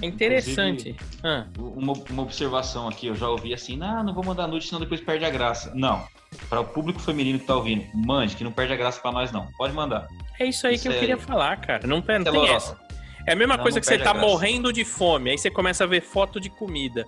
É 0.00 0.06
interessante. 0.06 0.94
Ah. 1.24 1.48
Uma, 1.58 1.94
uma, 1.94 2.22
observação 2.22 2.86
aqui, 2.86 3.08
eu 3.08 3.16
já 3.16 3.28
ouvi 3.28 3.52
assim, 3.52 3.82
ah, 3.82 4.04
não 4.04 4.14
vou 4.14 4.24
mandar 4.24 4.46
nude, 4.46 4.68
senão 4.68 4.80
depois 4.80 5.00
perde 5.00 5.24
a 5.24 5.30
graça. 5.30 5.72
Não. 5.74 6.06
Para 6.48 6.60
o 6.60 6.64
público 6.64 7.00
feminino 7.00 7.38
que 7.38 7.46
tá 7.46 7.56
ouvindo, 7.56 7.86
mande, 7.94 8.36
que 8.36 8.44
não 8.44 8.52
perde 8.52 8.72
a 8.72 8.76
graça 8.76 9.00
para 9.00 9.12
nós, 9.12 9.32
não. 9.32 9.46
Pode 9.52 9.72
mandar. 9.72 10.08
É 10.38 10.46
isso 10.46 10.66
aí 10.66 10.74
isso 10.74 10.84
que 10.84 10.88
é... 10.88 10.96
eu 10.96 11.00
queria 11.00 11.18
falar, 11.18 11.56
cara. 11.58 11.86
Não, 11.86 11.96
não 11.96 12.02
tem 12.02 12.48
essa. 12.48 12.78
É 13.26 13.32
a 13.32 13.36
mesma 13.36 13.56
não, 13.56 13.62
coisa 13.62 13.76
não 13.76 13.80
que 13.80 13.86
você 13.86 13.98
tá 13.98 14.12
morrendo 14.12 14.72
de 14.72 14.84
fome, 14.84 15.30
aí 15.30 15.38
você 15.38 15.50
começa 15.50 15.84
a 15.84 15.86
ver 15.86 16.02
foto 16.02 16.40
de 16.40 16.50
comida. 16.50 17.06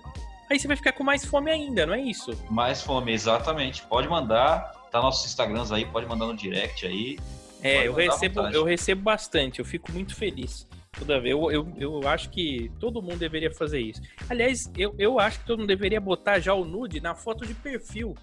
Aí 0.49 0.59
você 0.59 0.67
vai 0.67 0.77
ficar 0.77 0.91
com 0.91 1.03
mais 1.03 1.25
fome 1.25 1.51
ainda, 1.51 1.85
não 1.85 1.93
é 1.93 2.01
isso? 2.01 2.31
Mais 2.49 2.81
fome, 2.81 3.11
exatamente. 3.11 3.81
Pode 3.83 4.07
mandar, 4.07 4.71
tá 4.91 5.01
nossos 5.01 5.25
Instagrams 5.25 5.71
aí, 5.71 5.85
pode 5.85 6.05
mandar 6.05 6.27
no 6.27 6.35
direct 6.35 6.85
aí. 6.85 7.17
É, 7.61 7.87
eu 7.87 7.93
recebo, 7.93 8.41
eu 8.47 8.63
recebo 8.63 9.01
bastante, 9.01 9.59
eu 9.59 9.65
fico 9.65 9.91
muito 9.91 10.15
feliz 10.15 10.67
toda 10.97 11.19
vez. 11.19 11.31
Eu, 11.31 11.51
eu, 11.51 11.73
eu 11.77 12.07
acho 12.07 12.29
que 12.29 12.71
todo 12.79 13.01
mundo 13.01 13.17
deveria 13.17 13.51
fazer 13.51 13.79
isso. 13.79 14.01
Aliás, 14.29 14.71
eu, 14.77 14.95
eu 14.97 15.19
acho 15.19 15.39
que 15.39 15.45
todo 15.45 15.59
mundo 15.59 15.67
deveria 15.67 15.99
botar 15.99 16.39
já 16.39 16.53
o 16.53 16.65
nude 16.65 16.99
na 17.01 17.13
foto 17.15 17.45
de 17.45 17.53
perfil. 17.53 18.15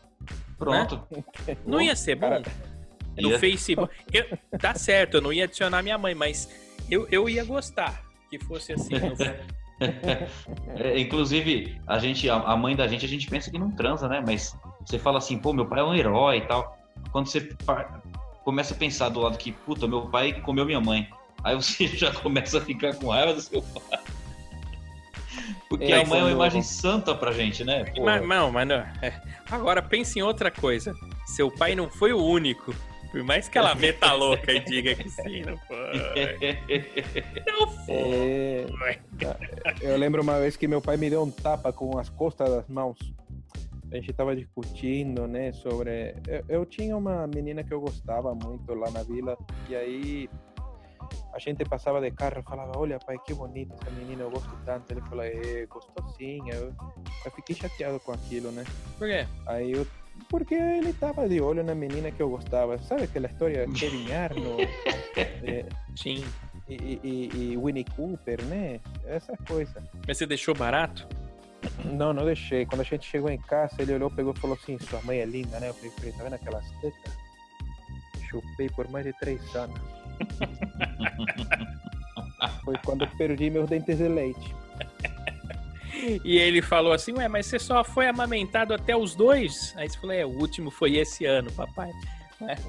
Pronto. 0.59 1.03
Né? 1.11 1.57
Não 1.67 1.81
ia 1.81 1.97
ser 1.97 2.15
bom? 2.15 2.29
Cara, 2.29 2.43
no 3.21 3.31
ia... 3.31 3.39
Facebook. 3.39 3.95
Eu, 4.13 4.39
tá 4.59 4.75
certo, 4.75 5.17
eu 5.17 5.21
não 5.21 5.33
ia 5.33 5.45
adicionar 5.45 5.83
minha 5.83 5.99
mãe, 5.99 6.15
mas 6.15 6.49
eu, 6.91 7.07
eu 7.11 7.29
ia 7.29 7.45
gostar 7.45 8.03
que 8.31 8.39
fosse 8.39 8.73
assim. 8.73 8.95
é, 10.77 10.99
inclusive, 10.99 11.81
a 11.87 11.99
gente, 11.99 12.29
a, 12.31 12.57
mãe 12.57 12.75
da 12.75 12.87
gente, 12.87 13.05
a 13.05 13.09
gente 13.09 13.29
pensa 13.29 13.51
que 13.51 13.59
não 13.59 13.71
transa, 13.71 14.09
né? 14.09 14.23
Mas 14.25 14.57
você 14.85 14.99
fala 14.99 15.19
assim, 15.19 15.39
pô, 15.39 15.53
meu 15.53 15.67
pai 15.67 15.81
é 15.81 15.85
um 15.85 15.95
herói 15.95 16.39
e 16.39 16.47
tal. 16.47 16.79
Quando 17.11 17.27
você 17.27 17.49
começa 18.45 18.75
a 18.75 18.77
pensar 18.77 19.09
do 19.11 19.21
lado 19.21 19.37
que, 19.37 19.53
puta, 19.53 19.87
meu 19.87 20.03
pai 20.03 20.33
comeu 20.41 20.65
minha 20.65 20.81
mãe. 20.81 21.09
Aí 21.45 21.55
você 21.55 21.87
já 21.97 22.13
começa 22.13 22.59
a 22.59 22.61
ficar 22.61 22.95
com 22.95 23.09
raiva 23.09 23.35
do 23.35 23.41
seu 23.41 23.63
pai. 23.63 23.99
Porque 25.69 25.93
é, 25.93 26.03
a 26.03 26.07
mãe 26.07 26.21
é 26.21 26.23
uma 26.23 26.31
imagem 26.33 26.63
santa 26.63 27.15
pra 27.15 27.33
gente, 27.33 27.65
né? 27.65 27.85
Mas, 27.99 28.27
não, 28.27 28.51
mas 28.51 28.69
não. 28.69 28.77
É. 29.01 29.21
Agora 29.51 29.83
pense 29.83 30.19
em 30.19 30.23
outra 30.23 30.51
coisa. 30.51 30.95
Seu 31.27 31.51
pai 31.51 31.75
não 31.75 31.89
foi 31.89 32.13
o 32.13 32.23
único 32.23 32.75
por 33.13 33.23
mais 33.23 33.47
que 33.47 33.59
ela 33.59 33.75
meta 33.77 34.13
louca 34.15 34.51
e 34.51 34.61
diga 34.61 34.95
que 34.95 35.09
sim, 35.09 35.43
não 35.43 35.57
foi. 35.59 35.77
Não 37.47 37.69
foi. 37.69 37.95
É... 37.95 38.67
Eu 39.83 39.99
lembro 39.99 40.23
uma 40.23 40.41
vez 40.41 40.57
que 40.57 40.67
meu 40.67 40.81
pai 40.81 40.97
me 40.97 41.11
deu 41.11 41.23
um 41.23 41.31
tapa 41.31 41.73
com 41.73 41.99
as 41.99 42.09
costas 42.09 42.49
das 42.49 42.67
mãos. 42.69 42.99
A 43.93 43.97
gente 43.97 44.11
estava 44.11 44.35
discutindo, 44.35 45.27
né, 45.27 45.53
sobre... 45.53 46.15
Eu, 46.27 46.45
eu 46.49 46.67
tinha 46.67 46.97
uma 46.97 47.27
menina 47.27 47.63
que 47.63 47.75
eu 47.75 47.81
gostava 47.81 48.35
muito 48.35 48.73
lá 48.75 48.91
na 48.91 49.03
vila, 49.03 49.37
e 49.69 49.77
aí 49.77 50.31
a 51.33 51.39
gente 51.39 51.65
passava 51.65 52.01
de 52.01 52.11
carro 52.11 52.41
e 52.41 52.43
falava, 52.43 52.79
olha 52.79 52.99
pai, 52.99 53.17
que 53.25 53.33
bonita 53.33 53.75
essa 53.75 53.91
menina, 53.91 54.23
eu 54.23 54.31
gosto 54.31 54.55
tanto. 54.65 54.91
Ele 54.93 55.01
falou, 55.03 55.25
é, 55.25 55.67
gostou 55.67 56.09
sim. 56.11 56.41
Eu, 56.51 56.75
eu 57.25 57.31
fiquei 57.33 57.57
chateado 57.57 57.99
com 58.01 58.13
aquilo, 58.13 58.51
né? 58.53 58.65
Por 58.99 59.09
quê? 59.09 59.27
Aí 59.47 59.73
eu 59.73 59.87
porque 60.29 60.55
ele 60.55 60.91
estava 60.91 61.29
de 61.29 61.41
olho 61.41 61.63
na 61.63 61.75
menina 61.75 62.11
que 62.11 62.23
eu 62.23 62.29
gostava. 62.29 62.79
Sabe 62.79 63.05
aquela 63.05 63.27
história 63.27 63.67
Kevin 63.69 64.13
Arnold? 64.13 64.69
é, 65.17 65.67
Sim. 65.97 66.25
E, 66.69 67.01
e, 67.03 67.31
e, 67.35 67.57
Winnie 67.57 67.85
Cooper, 67.97 68.43
né? 68.45 68.81
Essa 69.07 69.37
coisa. 69.49 69.83
Mas 70.07 70.19
você 70.19 70.27
deixou 70.27 70.55
barato? 70.55 71.07
Não, 71.85 72.13
não 72.13 72.25
deixei. 72.25 72.65
Quando 72.67 72.81
a 72.81 72.85
gente 72.85 73.07
chegou 73.07 73.31
em 73.31 73.39
casa, 73.39 73.75
ele 73.81 73.95
olhou, 73.95 74.11
pegou 74.11 74.33
e 74.35 74.39
falou 74.39 74.57
assim: 74.61 74.79
Sua 74.79 75.01
mãe 75.03 75.19
é 75.19 75.25
linda, 75.25 75.59
né? 75.61 75.69
Eu 75.69 75.75
falei: 75.75 76.13
Tá 76.13 76.25
vendo 76.25 76.35
aquelas 76.35 76.71
tetas? 76.81 77.17
Chupei 78.29 78.69
por 78.71 78.89
mais 78.91 79.05
de 79.05 79.13
três 79.19 79.55
anos. 79.55 79.79
Foi 82.65 82.75
quando 82.85 83.03
eu 83.03 83.09
perdi 83.17 83.51
meus 83.51 83.69
dentes 83.69 83.99
de 83.99 84.09
leite. 84.09 84.55
E 86.25 86.37
ele 86.37 86.61
falou 86.61 86.93
assim: 86.93 87.13
Ué, 87.13 87.29
mas 87.29 87.47
você 87.47 87.61
só 87.61 87.85
foi 87.85 88.09
amamentado 88.09 88.75
até 88.75 88.97
os 88.97 89.15
dois? 89.15 89.73
Aí 89.77 89.89
você 89.89 89.97
falou: 89.99 90.17
É, 90.17 90.27
o 90.27 90.31
último 90.31 90.71
foi 90.71 90.97
esse 90.97 91.25
ano, 91.25 91.51
papai. 91.53 91.91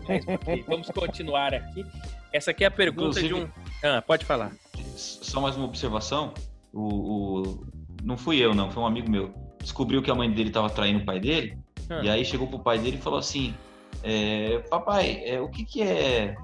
É, 0.07 0.19
vamos 0.67 0.87
continuar 0.91 1.51
aqui. 1.51 1.83
Essa 2.31 2.51
aqui 2.51 2.63
é 2.63 2.67
a 2.67 2.71
pergunta 2.71 3.19
Inclusive, 3.19 3.27
de 3.27 3.33
um. 3.33 3.49
Ah, 3.83 4.03
pode 4.03 4.23
falar. 4.23 4.51
Só 4.95 5.41
mais 5.41 5.55
uma 5.55 5.65
observação. 5.65 6.31
O, 6.71 7.41
o, 7.41 7.65
Não 8.03 8.15
fui 8.15 8.37
eu, 8.37 8.53
não, 8.53 8.69
foi 8.69 8.83
um 8.83 8.85
amigo 8.85 9.09
meu. 9.09 9.33
Descobriu 9.59 10.03
que 10.03 10.11
a 10.11 10.15
mãe 10.15 10.29
dele 10.29 10.49
estava 10.49 10.69
traindo 10.69 10.99
o 10.99 11.05
pai 11.05 11.19
dele. 11.19 11.57
Ah. 11.89 12.01
E 12.03 12.09
aí 12.11 12.23
chegou 12.23 12.45
pro 12.45 12.59
pai 12.59 12.77
dele 12.77 12.97
e 12.97 13.01
falou 13.01 13.17
assim: 13.17 13.55
é, 14.03 14.59
Papai, 14.69 15.23
é, 15.25 15.41
o 15.41 15.49
que, 15.49 15.65
que 15.65 15.81
é, 15.81 16.35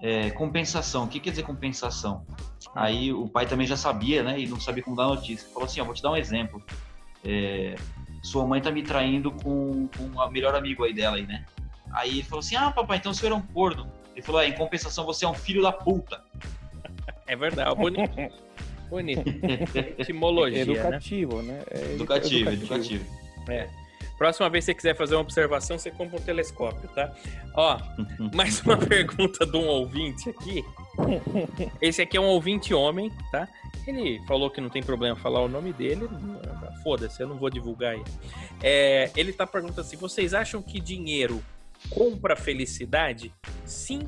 é 0.00 0.30
compensação? 0.30 1.04
O 1.04 1.08
que 1.08 1.20
quer 1.20 1.30
dizer 1.30 1.42
compensação? 1.42 2.24
Aí 2.74 3.12
o 3.12 3.28
pai 3.28 3.46
também 3.46 3.66
já 3.66 3.76
sabia, 3.76 4.22
né? 4.22 4.38
E 4.38 4.46
não 4.46 4.60
sabia 4.60 4.82
como 4.82 4.96
dar 4.96 5.06
notícia. 5.06 5.48
Falou 5.48 5.66
assim: 5.66 5.80
ó, 5.80 5.84
vou 5.84 5.94
te 5.94 6.02
dar 6.02 6.12
um 6.12 6.16
exemplo. 6.16 6.62
É, 7.24 7.74
sua 8.22 8.46
mãe 8.46 8.60
tá 8.60 8.70
me 8.70 8.82
traindo 8.82 9.30
com, 9.32 9.88
com 9.96 10.04
o 10.04 10.30
melhor 10.30 10.54
amigo 10.54 10.84
aí 10.84 10.92
dela 10.92 11.16
aí, 11.16 11.26
né? 11.26 11.44
Aí 11.92 12.10
ele 12.10 12.22
falou 12.22 12.40
assim: 12.40 12.56
ah, 12.56 12.70
papai, 12.70 12.98
então 12.98 13.12
o 13.12 13.14
senhor 13.14 13.32
é 13.32 13.36
um 13.36 13.42
corno. 13.42 13.90
Ele 14.14 14.22
falou: 14.22 14.40
é, 14.40 14.48
em 14.48 14.52
compensação, 14.52 15.04
você 15.04 15.24
é 15.24 15.28
um 15.28 15.34
filho 15.34 15.62
da 15.62 15.72
puta. 15.72 16.22
É 17.26 17.36
verdade, 17.36 17.74
bonito. 17.74 18.14
bonito. 18.88 19.22
Etimologia. 19.98 20.64
Né? 20.64 20.72
Educativo, 20.72 21.42
né? 21.42 21.52
né? 21.54 21.64
É 21.70 21.94
educativo, 21.94 22.50
educativo. 22.50 23.04
educativo. 23.04 23.50
É. 23.50 23.87
Próxima 24.18 24.50
vez 24.50 24.64
que 24.64 24.72
você 24.72 24.74
quiser 24.74 24.96
fazer 24.96 25.14
uma 25.14 25.20
observação, 25.20 25.78
você 25.78 25.92
compra 25.92 26.18
um 26.18 26.22
telescópio, 26.22 26.88
tá? 26.88 27.14
Ó, 27.54 27.78
mais 28.34 28.60
uma 28.62 28.76
pergunta 28.76 29.46
de 29.46 29.56
um 29.56 29.66
ouvinte 29.68 30.28
aqui. 30.28 30.64
Esse 31.80 32.02
aqui 32.02 32.16
é 32.16 32.20
um 32.20 32.26
ouvinte 32.26 32.74
homem, 32.74 33.12
tá? 33.30 33.48
Ele 33.86 34.20
falou 34.26 34.50
que 34.50 34.60
não 34.60 34.68
tem 34.68 34.82
problema 34.82 35.14
falar 35.14 35.40
o 35.40 35.48
nome 35.48 35.72
dele. 35.72 36.08
Foda-se, 36.82 37.22
eu 37.22 37.28
não 37.28 37.38
vou 37.38 37.48
divulgar 37.48 37.94
ele. 37.94 38.04
É, 38.60 39.08
ele 39.16 39.32
tá 39.32 39.46
perguntando 39.46 39.82
assim: 39.82 39.96
vocês 39.96 40.34
acham 40.34 40.60
que 40.60 40.80
dinheiro 40.80 41.40
compra 41.88 42.34
felicidade? 42.34 43.32
Sim 43.64 44.00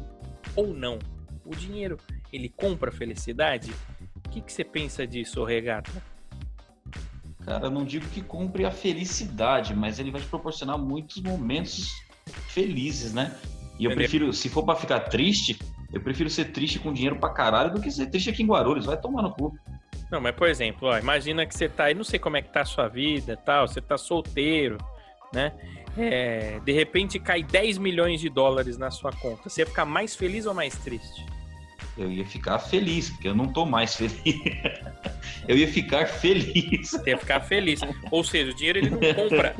ou 0.56 0.74
não? 0.74 0.98
O 1.44 1.54
dinheiro, 1.54 1.96
ele 2.32 2.48
compra 2.48 2.90
felicidade? 2.90 3.72
O 4.16 4.28
que, 4.28 4.40
que 4.40 4.52
você 4.52 4.64
pensa 4.64 5.06
disso, 5.06 5.44
Regata? 5.44 6.09
Cara, 7.50 7.66
eu 7.66 7.70
não 7.70 7.84
digo 7.84 8.06
que 8.06 8.22
compre 8.22 8.64
a 8.64 8.70
felicidade, 8.70 9.74
mas 9.74 9.98
ele 9.98 10.12
vai 10.12 10.20
te 10.20 10.26
proporcionar 10.28 10.78
muitos 10.78 11.20
momentos 11.20 11.90
felizes, 12.46 13.12
né? 13.12 13.34
E 13.76 13.86
eu 13.86 13.92
prefiro, 13.92 14.32
se 14.32 14.48
for 14.48 14.62
para 14.62 14.76
ficar 14.76 15.00
triste, 15.00 15.58
eu 15.92 16.00
prefiro 16.00 16.30
ser 16.30 16.52
triste 16.52 16.78
com 16.78 16.92
dinheiro 16.92 17.16
pra 17.16 17.30
caralho 17.30 17.72
do 17.72 17.80
que 17.80 17.90
ser 17.90 18.06
triste 18.06 18.30
aqui 18.30 18.44
em 18.44 18.46
Guarulhos. 18.46 18.86
Vai 18.86 18.96
tomar 18.96 19.22
no 19.22 19.32
cu. 19.32 19.52
Não, 20.12 20.20
mas 20.20 20.32
por 20.36 20.46
exemplo, 20.46 20.86
ó, 20.86 20.96
imagina 20.96 21.44
que 21.44 21.52
você 21.52 21.68
tá 21.68 21.86
aí, 21.86 21.94
não 21.94 22.04
sei 22.04 22.20
como 22.20 22.36
é 22.36 22.42
que 22.42 22.52
tá 22.52 22.60
a 22.60 22.64
sua 22.64 22.86
vida 22.86 23.36
tal, 23.36 23.66
você 23.66 23.80
tá 23.80 23.98
solteiro, 23.98 24.78
né? 25.34 25.52
É, 25.98 26.60
de 26.60 26.70
repente 26.70 27.18
cai 27.18 27.42
10 27.42 27.78
milhões 27.78 28.20
de 28.20 28.28
dólares 28.28 28.78
na 28.78 28.92
sua 28.92 29.10
conta. 29.10 29.48
Você 29.48 29.62
ia 29.62 29.66
ficar 29.66 29.84
mais 29.84 30.14
feliz 30.14 30.46
ou 30.46 30.54
mais 30.54 30.78
triste? 30.78 31.26
Eu 31.96 32.10
ia 32.10 32.24
ficar 32.24 32.58
feliz, 32.58 33.10
porque 33.10 33.28
eu 33.28 33.34
não 33.34 33.46
tô 33.52 33.66
mais 33.66 33.94
feliz. 33.94 34.22
eu 35.46 35.56
ia 35.56 35.68
ficar 35.68 36.06
feliz. 36.06 36.90
Você 36.90 37.10
ia 37.10 37.18
ficar 37.18 37.40
feliz. 37.40 37.80
Ou 38.10 38.24
seja, 38.24 38.50
o 38.50 38.54
dinheiro 38.54 38.78
ele 38.78 38.90
não 38.90 38.98
compra 39.14 39.54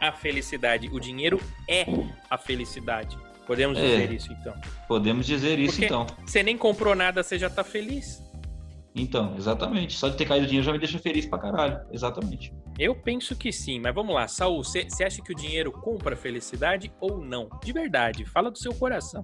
a 0.00 0.12
felicidade. 0.12 0.88
O 0.92 1.00
dinheiro 1.00 1.40
é 1.68 1.86
a 2.30 2.38
felicidade. 2.38 3.18
Podemos 3.46 3.78
dizer 3.78 4.10
é, 4.10 4.14
isso, 4.14 4.32
então. 4.32 4.54
Podemos 4.88 5.24
dizer 5.24 5.58
isso, 5.58 5.74
porque 5.74 5.84
então. 5.86 6.06
Você 6.24 6.42
nem 6.42 6.58
comprou 6.58 6.94
nada, 6.96 7.22
você 7.22 7.38
já 7.38 7.48
tá 7.48 7.62
feliz. 7.62 8.20
Então, 8.94 9.34
exatamente. 9.36 9.96
Só 9.96 10.08
de 10.08 10.16
ter 10.16 10.26
caído 10.26 10.44
o 10.44 10.48
dinheiro 10.48 10.66
já 10.66 10.72
me 10.72 10.78
deixa 10.78 10.98
feliz 10.98 11.26
pra 11.26 11.38
caralho. 11.38 11.80
Exatamente. 11.92 12.52
Eu 12.78 12.94
penso 12.94 13.36
que 13.36 13.52
sim, 13.52 13.78
mas 13.78 13.94
vamos 13.94 14.14
lá. 14.14 14.26
Saul, 14.26 14.64
você 14.64 15.04
acha 15.04 15.22
que 15.22 15.32
o 15.32 15.36
dinheiro 15.36 15.70
compra 15.70 16.16
felicidade 16.16 16.92
ou 16.98 17.18
não? 17.18 17.48
De 17.62 17.72
verdade, 17.72 18.24
fala 18.24 18.50
do 18.50 18.58
seu 18.58 18.74
coração. 18.74 19.22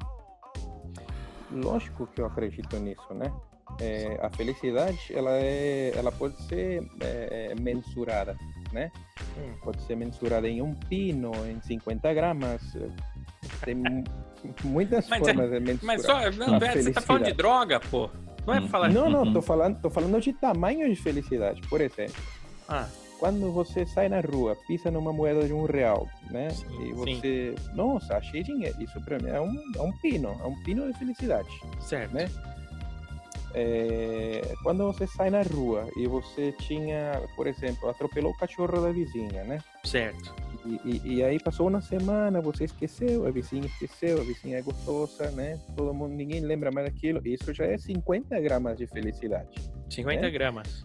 Lógico 1.53 2.07
que 2.07 2.21
eu 2.21 2.27
acredito 2.27 2.77
nisso, 2.79 3.15
né? 3.15 3.33
É, 3.81 4.19
a 4.21 4.29
felicidade, 4.31 4.99
ela, 5.11 5.31
é, 5.33 5.93
ela 5.97 6.13
pode 6.13 6.41
ser 6.43 6.87
é, 7.01 7.53
é 7.53 7.55
mensurada, 7.61 8.37
né? 8.73 8.91
Hum. 9.39 9.55
Pode 9.63 9.81
ser 9.83 9.97
mensurada 9.97 10.49
em 10.49 10.61
um 10.61 10.75
pino, 10.75 11.33
em 11.47 11.61
50 11.61 12.13
gramas. 12.13 12.63
Tem 13.65 13.75
muitas 14.65 15.09
mas, 15.09 15.23
é, 15.23 15.25
formas 15.25 15.51
de 15.51 15.61
mensurar. 15.61 15.87
Mas 15.87 16.03
só, 16.03 16.31
não, 16.33 16.59
você 16.59 16.93
tá 16.93 17.01
falando 17.01 17.25
de 17.25 17.33
droga, 17.33 17.81
pô. 17.81 18.11
Não 18.47 18.55
é 18.55 18.61
hum. 18.61 18.69
falar 18.69 18.91
Não, 18.91 19.09
não, 19.09 19.33
tô 19.33 19.41
falando, 19.41 19.81
tô 19.81 19.89
falando 19.89 20.21
de 20.21 20.33
tamanho 20.33 20.89
de 20.89 21.01
felicidade. 21.01 21.61
Por 21.63 21.81
exemplo, 21.81 22.21
ah. 22.69 22.89
Quando 23.23 23.53
você 23.53 23.87
sai 23.87 24.09
na 24.09 24.19
rua, 24.19 24.57
pisa 24.67 24.91
numa 24.91 25.13
moeda 25.13 25.47
de 25.47 25.53
um 25.53 25.65
real, 25.65 26.09
né? 26.29 26.51
Sim, 26.51 26.89
e 26.89 26.93
você, 26.93 27.55
sim. 27.57 27.73
nossa, 27.73 28.17
achei 28.17 28.43
dinheiro. 28.43 28.75
Isso 28.83 29.01
para 29.05 29.17
mim 29.21 29.29
é 29.29 29.41
um, 29.41 29.63
é 29.77 29.81
um 29.81 29.93
pino, 29.99 30.37
é 30.43 30.45
um 30.45 30.61
pino 30.65 30.93
de 30.93 30.99
felicidade. 30.99 31.49
Certo. 31.79 32.13
Né? 32.13 32.29
É, 33.55 34.53
quando 34.65 34.85
você 34.93 35.07
sai 35.07 35.31
na 35.31 35.43
rua 35.43 35.89
e 35.97 36.09
você 36.09 36.51
tinha, 36.51 37.23
por 37.37 37.47
exemplo, 37.47 37.89
atropelou 37.89 38.33
o 38.33 38.37
cachorro 38.37 38.81
da 38.81 38.91
vizinha, 38.91 39.45
né? 39.45 39.61
Certo. 39.85 40.35
E, 40.67 40.81
e, 40.85 41.15
e, 41.15 41.23
aí 41.23 41.39
passou 41.39 41.69
uma 41.69 41.81
semana, 41.81 42.41
você 42.41 42.65
esqueceu, 42.65 43.25
a 43.25 43.31
vizinha 43.31 43.67
esqueceu, 43.67 44.21
a 44.21 44.25
vizinha 44.25 44.59
é 44.59 44.63
gostosa, 44.63 45.31
né? 45.31 45.61
Todo 45.77 45.95
mundo, 45.95 46.13
ninguém 46.13 46.41
lembra 46.41 46.73
mais 46.73 46.93
daquilo. 46.93 47.21
Isso 47.25 47.55
já 47.55 47.67
é 47.67 47.79
50 47.79 48.41
gramas 48.41 48.77
de 48.77 48.89
felicidade. 48.89 49.71
50 49.89 50.23
né? 50.23 50.31
gramas. 50.31 50.85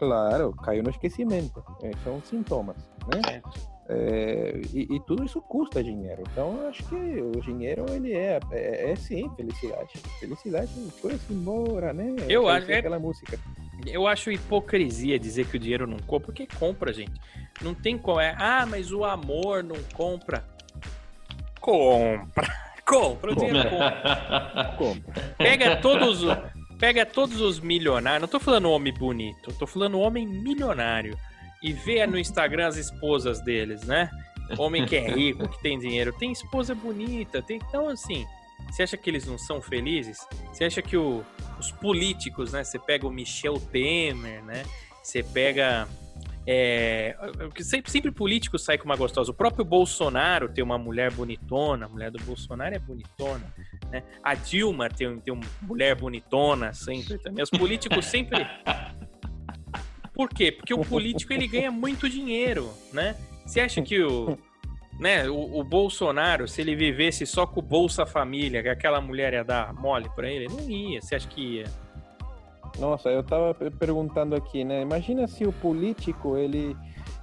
Claro, 0.00 0.54
caiu 0.54 0.82
no 0.82 0.88
esquecimento. 0.88 1.62
É, 1.82 1.90
são 2.02 2.22
sintomas, 2.22 2.74
né? 3.06 3.42
É, 3.86 4.58
e, 4.72 4.86
e, 4.88 5.00
tudo 5.00 5.22
isso 5.24 5.42
custa 5.42 5.84
dinheiro. 5.84 6.22
Então, 6.32 6.56
eu 6.62 6.68
acho 6.68 6.82
que 6.84 6.94
o 6.94 7.38
dinheiro, 7.42 7.84
ele 7.90 8.14
é, 8.14 8.40
é, 8.50 8.92
é 8.92 8.96
sim 8.96 9.30
felicidade. 9.36 9.98
Felicidade 10.18 10.72
foi-se 11.02 11.30
embora, 11.30 11.92
né? 11.92 12.16
Eu 12.30 12.48
acho. 12.48 12.70
É 12.72 12.78
aquela 12.78 12.98
música. 12.98 13.38
Eu 13.86 14.06
acho 14.06 14.30
hipocrisia 14.30 15.18
dizer 15.18 15.46
que 15.48 15.56
o 15.56 15.60
dinheiro 15.60 15.86
não 15.86 15.98
compra, 15.98 16.26
porque 16.26 16.46
compra, 16.46 16.94
gente. 16.94 17.20
Não 17.60 17.74
tem 17.74 17.98
como. 17.98 18.20
É, 18.20 18.34
ah, 18.38 18.64
mas 18.64 18.90
o 18.92 19.04
amor 19.04 19.62
não 19.62 19.76
compra. 19.92 20.44
Compra. 21.60 22.70
Compra, 22.86 23.32
o 23.32 23.36
dinheiro 23.36 23.68
compra. 23.68 24.74
compra. 24.78 25.34
Pega 25.36 25.76
todos, 25.76 26.22
pega 26.80 27.04
todos 27.04 27.40
os 27.42 27.60
milionários. 27.60 28.22
Não 28.22 28.28
tô 28.28 28.40
falando 28.40 28.70
homem 28.70 28.92
bonito, 28.92 29.52
tô 29.52 29.66
falando 29.66 30.00
homem 30.00 30.26
milionário 30.26 31.16
e 31.62 31.72
vê 31.72 32.04
no 32.06 32.18
Instagram 32.18 32.66
as 32.66 32.76
esposas 32.76 33.40
deles, 33.42 33.84
né? 33.84 34.10
Homem 34.58 34.86
que 34.86 34.96
é 34.96 35.06
rico, 35.14 35.46
que 35.46 35.62
tem 35.62 35.78
dinheiro, 35.78 36.12
tem 36.18 36.32
esposa 36.32 36.74
bonita, 36.74 37.42
tem 37.42 37.58
então 37.58 37.88
assim. 37.88 38.26
Você 38.70 38.82
acha 38.82 38.96
que 38.96 39.10
eles 39.10 39.26
não 39.26 39.36
são 39.38 39.60
felizes? 39.60 40.18
Você 40.52 40.64
acha 40.64 40.80
que 40.80 40.96
o, 40.96 41.24
os 41.58 41.70
políticos, 41.72 42.52
né? 42.52 42.64
Você 42.64 42.78
pega 42.78 43.06
o 43.06 43.10
Michel 43.10 43.60
Temer, 43.60 44.42
né? 44.44 44.64
Você 45.02 45.22
pega 45.22 45.86
é, 46.52 47.14
sempre, 47.60 47.92
sempre 47.92 48.10
político 48.10 48.58
sai 48.58 48.76
com 48.76 48.84
uma 48.84 48.96
gostosa. 48.96 49.30
O 49.30 49.34
próprio 49.34 49.64
Bolsonaro 49.64 50.48
tem 50.48 50.64
uma 50.64 50.76
mulher 50.76 51.12
bonitona, 51.12 51.86
a 51.86 51.88
mulher 51.88 52.10
do 52.10 52.20
Bolsonaro 52.24 52.74
é 52.74 52.78
bonitona. 52.80 53.54
Né? 53.88 54.02
A 54.20 54.34
Dilma 54.34 54.88
tem, 54.88 55.20
tem 55.20 55.32
uma 55.32 55.46
mulher 55.62 55.94
bonitona 55.94 56.72
sempre 56.72 57.18
também. 57.18 57.40
Os 57.44 57.50
políticos 57.50 58.04
sempre 58.06 58.44
por 60.12 60.28
quê? 60.28 60.50
Porque 60.50 60.74
o 60.74 60.84
político 60.84 61.32
ele 61.32 61.46
ganha 61.46 61.70
muito 61.70 62.10
dinheiro, 62.10 62.68
né? 62.92 63.14
Você 63.46 63.60
acha 63.60 63.80
que 63.80 64.02
o, 64.02 64.36
né, 64.98 65.30
o, 65.30 65.60
o, 65.60 65.62
Bolsonaro, 65.62 66.48
se 66.48 66.60
ele 66.60 66.74
vivesse 66.74 67.24
só 67.26 67.46
com 67.46 67.60
o 67.60 67.62
Bolsa 67.62 68.04
Família, 68.04 68.60
que 68.60 68.68
aquela 68.68 69.00
mulher 69.00 69.34
ia 69.34 69.44
dar 69.44 69.72
mole 69.72 70.10
para 70.16 70.28
ele, 70.28 70.48
não 70.48 70.68
ia. 70.68 71.00
Você 71.00 71.14
acha 71.14 71.28
que 71.28 71.58
ia? 71.58 71.64
Nossa, 72.80 73.10
eu 73.10 73.22
tava 73.22 73.54
perguntando 73.78 74.34
aqui, 74.34 74.64
né? 74.64 74.80
Imagina 74.80 75.28
se 75.28 75.44
o 75.44 75.52
político 75.52 76.38
ele 76.38 76.74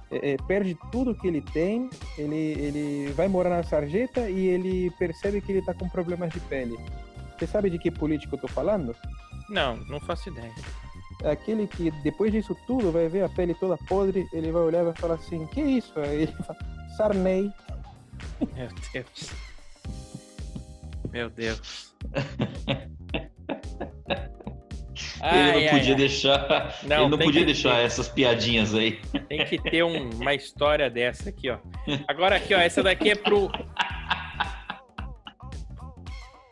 é, 0.08 0.36
perde 0.46 0.78
tudo 0.92 1.16
que 1.16 1.26
ele 1.26 1.40
tem, 1.40 1.90
ele, 2.16 2.36
ele 2.36 3.12
vai 3.12 3.26
morar 3.26 3.50
na 3.50 3.62
sarjeta 3.64 4.30
e 4.30 4.46
ele 4.46 4.90
percebe 4.92 5.40
que 5.40 5.50
ele 5.50 5.62
tá 5.62 5.74
com 5.74 5.88
problemas 5.88 6.32
de 6.32 6.38
pele. 6.40 6.78
Você 7.36 7.46
sabe 7.46 7.70
de 7.70 7.78
que 7.78 7.90
político 7.90 8.36
eu 8.36 8.40
tô 8.40 8.46
falando? 8.48 8.94
Não, 9.50 9.76
não 9.88 9.98
faço 9.98 10.28
ideia. 10.28 10.54
É 11.22 11.32
aquele 11.32 11.66
que 11.66 11.90
depois 12.02 12.30
disso 12.30 12.56
tudo 12.64 12.92
vai 12.92 13.08
ver 13.08 13.24
a 13.24 13.28
pele 13.28 13.52
toda 13.54 13.76
podre, 13.88 14.28
ele 14.32 14.52
vai 14.52 14.62
olhar 14.62 14.82
e 14.82 14.84
vai 14.84 14.94
falar 14.94 15.14
assim, 15.14 15.44
que 15.46 15.60
isso? 15.60 15.98
Aí 15.98 16.22
ele 16.22 16.32
fala, 16.32 16.58
Sarney. 16.96 17.52
Meu 18.54 18.68
Deus. 18.92 19.32
Meu 21.10 21.30
Deus. 21.30 21.92
Ai, 25.20 25.56
ele 25.56 25.64
não 25.64 25.70
podia 25.78 25.92
ai, 25.92 25.98
deixar, 25.98 26.78
não, 26.84 27.00
ele 27.00 27.08
não 27.08 27.18
podia 27.18 27.44
deixar 27.44 27.76
ter. 27.76 27.82
essas 27.82 28.08
piadinhas 28.08 28.74
aí. 28.74 29.00
Tem 29.28 29.44
que 29.44 29.58
ter 29.58 29.82
um, 29.82 30.10
uma 30.10 30.34
história 30.34 30.88
dessa 30.88 31.30
aqui, 31.30 31.50
ó. 31.50 31.58
Agora 32.06 32.36
aqui, 32.36 32.54
ó, 32.54 32.58
essa 32.58 32.82
daqui 32.82 33.10
é 33.10 33.14
pro 33.14 33.50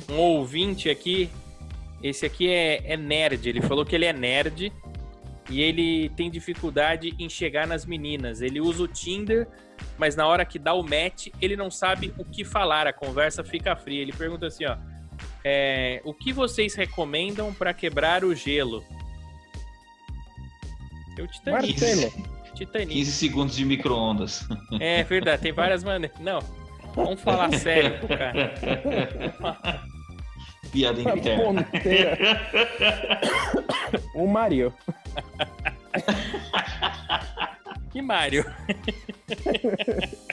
um 0.09 0.19
ouvinte 0.19 0.89
aqui 0.89 1.31
esse 2.03 2.27
aqui 2.27 2.49
é, 2.49 2.93
é 2.93 2.97
nerd. 2.97 3.49
Ele 3.49 3.61
falou 3.61 3.85
que 3.85 3.95
ele 3.95 4.05
é 4.05 4.13
nerd 4.13 4.73
e 5.51 5.61
ele 5.61 6.09
tem 6.11 6.31
dificuldade 6.31 7.15
em 7.19 7.29
chegar 7.29 7.67
nas 7.67 7.87
meninas. 7.87 8.41
Ele 8.41 8.61
usa 8.61 8.83
o 8.83 8.89
Tinder, 8.89 9.49
mas 9.99 10.15
na 10.15 10.27
hora 10.27 10.45
que 10.45 10.59
dá 10.59 10.75
o 10.75 10.83
match, 10.83 11.29
ele 11.41 11.57
não 11.57 11.71
sabe 11.71 12.13
o 12.19 12.25
que 12.25 12.45
falar. 12.45 12.87
A 12.87 12.93
conversa 12.93 13.43
fica 13.43 13.75
fria. 13.75 14.03
Ele 14.03 14.13
pergunta 14.13 14.47
assim, 14.47 14.65
ó. 14.67 14.77
É, 15.49 16.01
o 16.03 16.13
que 16.13 16.33
vocês 16.33 16.75
recomendam 16.75 17.55
para 17.55 17.73
quebrar 17.73 18.25
o 18.25 18.35
gelo? 18.35 18.83
Eu 21.17 21.29
Titanic. 21.29 21.81
Marcelo. 21.81 22.13
Titanic. 22.53 22.93
15 22.93 23.13
segundos 23.13 23.55
de 23.55 23.65
micro-ondas. 23.65 24.45
É 24.81 25.05
verdade, 25.05 25.43
tem 25.43 25.53
várias 25.53 25.85
maneiras. 25.85 26.19
Não, 26.19 26.41
vamos 26.97 27.21
falar 27.21 27.53
sério 27.53 27.97
pro 28.01 28.09
cara. 28.09 28.55
Piada 30.73 31.01
interna. 31.01 31.65
O 34.17 34.27
Mario. 34.27 34.75
que 37.93 38.03
Mario? 38.03 38.45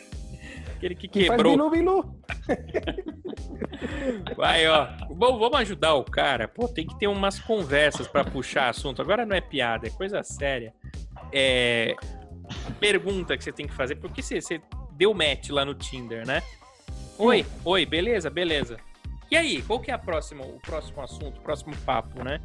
Aquele 0.83 0.95
que, 0.95 1.07
que 1.07 1.29
quebrou. 1.29 1.57
Faz 1.57 1.71
bilu, 1.71 2.15
Vai, 4.35 4.67
ó. 4.67 4.87
Bom, 5.25 5.39
vamos 5.39 5.57
ajudar 5.59 5.93
o 5.93 6.03
cara. 6.03 6.49
Pô, 6.49 6.67
tem 6.67 6.85
que 6.85 6.99
ter 6.99 7.07
umas 7.07 7.39
conversas 7.39 8.09
para 8.09 8.25
puxar 8.25 8.67
assunto. 8.67 9.01
Agora 9.01 9.25
não 9.25 9.33
é 9.33 9.39
piada, 9.39 9.87
é 9.87 9.89
coisa 9.89 10.21
séria. 10.21 10.73
É. 11.31 11.95
Pergunta 12.77 13.37
que 13.37 13.41
você 13.41 13.53
tem 13.53 13.65
que 13.65 13.73
fazer. 13.73 13.95
Por 13.95 14.11
que 14.11 14.21
você, 14.21 14.41
você 14.41 14.61
deu 14.91 15.13
match 15.13 15.47
lá 15.49 15.63
no 15.63 15.73
Tinder, 15.75 16.27
né? 16.27 16.43
Oi, 17.17 17.43
hum. 17.43 17.61
oi, 17.63 17.85
beleza, 17.85 18.29
beleza. 18.29 18.75
E 19.31 19.37
aí, 19.37 19.61
qual 19.61 19.79
que 19.79 19.91
é 19.91 19.93
a 19.93 19.97
próxima, 19.97 20.43
o 20.43 20.59
próximo 20.59 21.01
assunto, 21.01 21.37
o 21.37 21.41
próximo 21.41 21.73
papo, 21.85 22.21
né? 22.21 22.41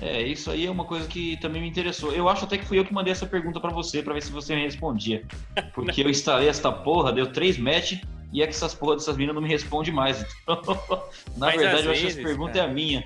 É, 0.00 0.22
isso 0.22 0.50
aí 0.50 0.64
é 0.64 0.70
uma 0.70 0.86
coisa 0.86 1.06
que 1.06 1.36
também 1.36 1.60
me 1.60 1.68
interessou. 1.68 2.14
Eu 2.14 2.30
acho 2.30 2.46
até 2.46 2.56
que 2.56 2.64
fui 2.64 2.78
eu 2.78 2.84
que 2.86 2.94
mandei 2.94 3.12
essa 3.12 3.26
pergunta 3.26 3.60
para 3.60 3.74
você, 3.74 4.02
para 4.02 4.14
ver 4.14 4.22
se 4.22 4.32
você 4.32 4.54
me 4.56 4.62
respondia. 4.62 5.22
Porque 5.74 6.00
eu 6.00 6.08
instalei 6.08 6.48
essa 6.48 6.72
porra, 6.72 7.12
deu 7.12 7.30
três 7.30 7.58
match 7.58 8.00
e 8.32 8.42
é 8.42 8.46
que 8.46 8.52
essas 8.52 8.74
porra 8.74 8.96
dessas 8.96 9.16
minas 9.16 9.34
não 9.34 9.42
me 9.42 9.48
respondem 9.48 9.92
mais. 9.92 10.24
Então, 10.42 10.62
na 11.36 11.46
mas 11.46 11.60
verdade, 11.60 11.84
eu 11.84 11.92
acho 11.92 12.00
que 12.00 12.06
essa 12.06 12.22
pergunta 12.22 12.52
cara, 12.52 12.66
é 12.66 12.70
a 12.70 12.72
minha. 12.72 13.04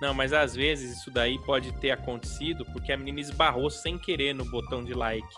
Não, 0.00 0.12
mas 0.12 0.32
às 0.32 0.54
vezes 0.54 0.98
isso 0.98 1.10
daí 1.10 1.38
pode 1.38 1.72
ter 1.74 1.92
acontecido 1.92 2.64
porque 2.72 2.92
a 2.92 2.96
menina 2.96 3.20
esbarrou 3.20 3.70
sem 3.70 3.96
querer 3.96 4.34
no 4.34 4.44
botão 4.44 4.82
de 4.82 4.94
like. 4.94 5.28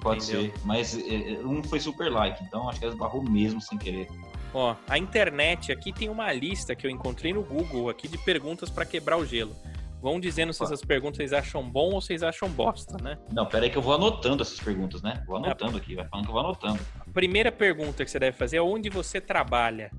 Pode 0.00 0.24
ser, 0.24 0.52
mas 0.64 0.96
é, 0.96 1.34
é, 1.34 1.38
um 1.44 1.62
foi 1.62 1.78
super 1.78 2.10
like, 2.10 2.42
então 2.42 2.68
acho 2.68 2.78
que 2.78 2.84
ela 2.84 2.94
esbarrou 2.94 3.22
mesmo 3.22 3.60
sem 3.60 3.78
querer. 3.78 4.08
Ó, 4.54 4.74
a 4.88 4.98
internet 4.98 5.70
aqui 5.70 5.92
tem 5.92 6.08
uma 6.08 6.32
lista 6.32 6.74
que 6.74 6.86
eu 6.86 6.90
encontrei 6.90 7.32
no 7.32 7.42
Google 7.42 7.88
aqui 7.88 8.08
de 8.08 8.18
perguntas 8.18 8.70
para 8.70 8.84
quebrar 8.84 9.18
o 9.18 9.24
gelo. 9.24 9.54
Vão 10.02 10.18
dizendo 10.18 10.52
se 10.52 10.64
essas 10.64 10.82
perguntas 10.84 11.18
vocês 11.18 11.32
acham 11.32 11.62
bom 11.62 11.92
ou 11.92 12.00
vocês 12.00 12.24
acham 12.24 12.48
bosta, 12.48 12.96
né? 13.00 13.16
Não, 13.32 13.46
pera 13.46 13.66
aí 13.66 13.70
que 13.70 13.78
eu 13.78 13.82
vou 13.82 13.94
anotando 13.94 14.42
essas 14.42 14.58
perguntas, 14.58 15.00
né? 15.00 15.22
Vou 15.26 15.36
anotando 15.36 15.76
aqui, 15.76 15.94
vai 15.94 16.08
falando 16.08 16.24
que 16.24 16.30
eu 16.30 16.34
vou 16.34 16.42
anotando. 16.42 16.80
A 17.12 17.14
primeira 17.22 17.52
pergunta 17.52 18.02
que 18.06 18.10
você 18.10 18.18
deve 18.18 18.34
fazer 18.34 18.56
é 18.56 18.62
onde 18.62 18.88
você 18.88 19.20
trabalha. 19.20 19.90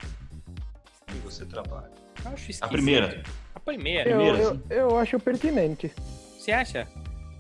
Onde 1.11 1.19
você 1.19 1.45
trabalha? 1.45 1.91
Eu 2.25 2.31
acho 2.31 2.41
esquisito. 2.49 2.63
A 2.63 2.67
primeira. 2.67 3.23
A 3.53 3.59
primeira. 3.59 4.09
Eu, 4.09 4.17
Primeira, 4.17 4.39
eu, 4.41 4.61
eu 4.89 4.97
acho 4.97 5.19
pertinente. 5.19 5.91
Você 6.39 6.51
acha? 6.51 6.87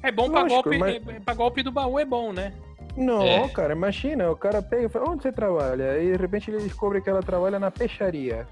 É 0.03 0.11
bom 0.11 0.29
pra 0.29 0.41
Lógico, 0.41 0.61
golpe, 0.61 0.77
mas- 0.77 0.95
é- 1.07 1.19
pra 1.21 1.33
golpe 1.33 1.63
do 1.63 1.71
baú 1.71 1.97
é 1.97 2.05
bom, 2.05 2.31
né? 2.31 2.53
Não, 2.95 3.23
É. 3.23 3.49
cara, 3.49 3.73
imagina, 3.73 4.29
o 4.29 4.35
cara 4.35 4.61
pega 4.61 4.85
e 4.85 4.89
fala, 4.89 5.09
onde 5.09 5.23
você 5.23 5.31
trabalha? 5.31 5.97
E 5.99 6.11
de 6.11 6.17
repente 6.17 6.51
ele 6.51 6.61
descobre 6.61 7.01
que 7.01 7.09
ela 7.09 7.23
trabalha 7.23 7.57
na 7.59 7.71
peixaria. 7.71 8.45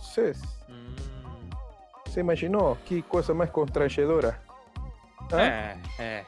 Você, 0.00 0.30
Hum, 0.68 0.94
você 2.06 2.20
imaginou? 2.20 2.78
Que 2.84 3.02
coisa 3.02 3.34
mais 3.34 3.50
constrangedora. 3.50 4.40
Hã? 5.32 5.40
é, 5.42 5.76
é. 5.98 6.24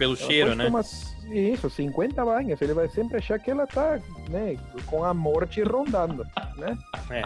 Pelo 0.00 0.16
Ela 0.16 0.26
cheiro, 0.26 0.54
né? 0.54 0.64
tomar, 0.64 0.82
isso, 1.30 1.68
50 1.68 2.24
banhos. 2.24 2.62
Ele 2.62 2.72
vai 2.72 2.88
sempre 2.88 3.18
achar 3.18 3.38
que 3.38 3.50
ela 3.50 3.66
tá, 3.66 4.00
né, 4.30 4.56
com 4.86 5.04
a 5.04 5.12
morte 5.12 5.62
rondando, 5.62 6.26
né? 6.56 6.78
É. 7.10 7.22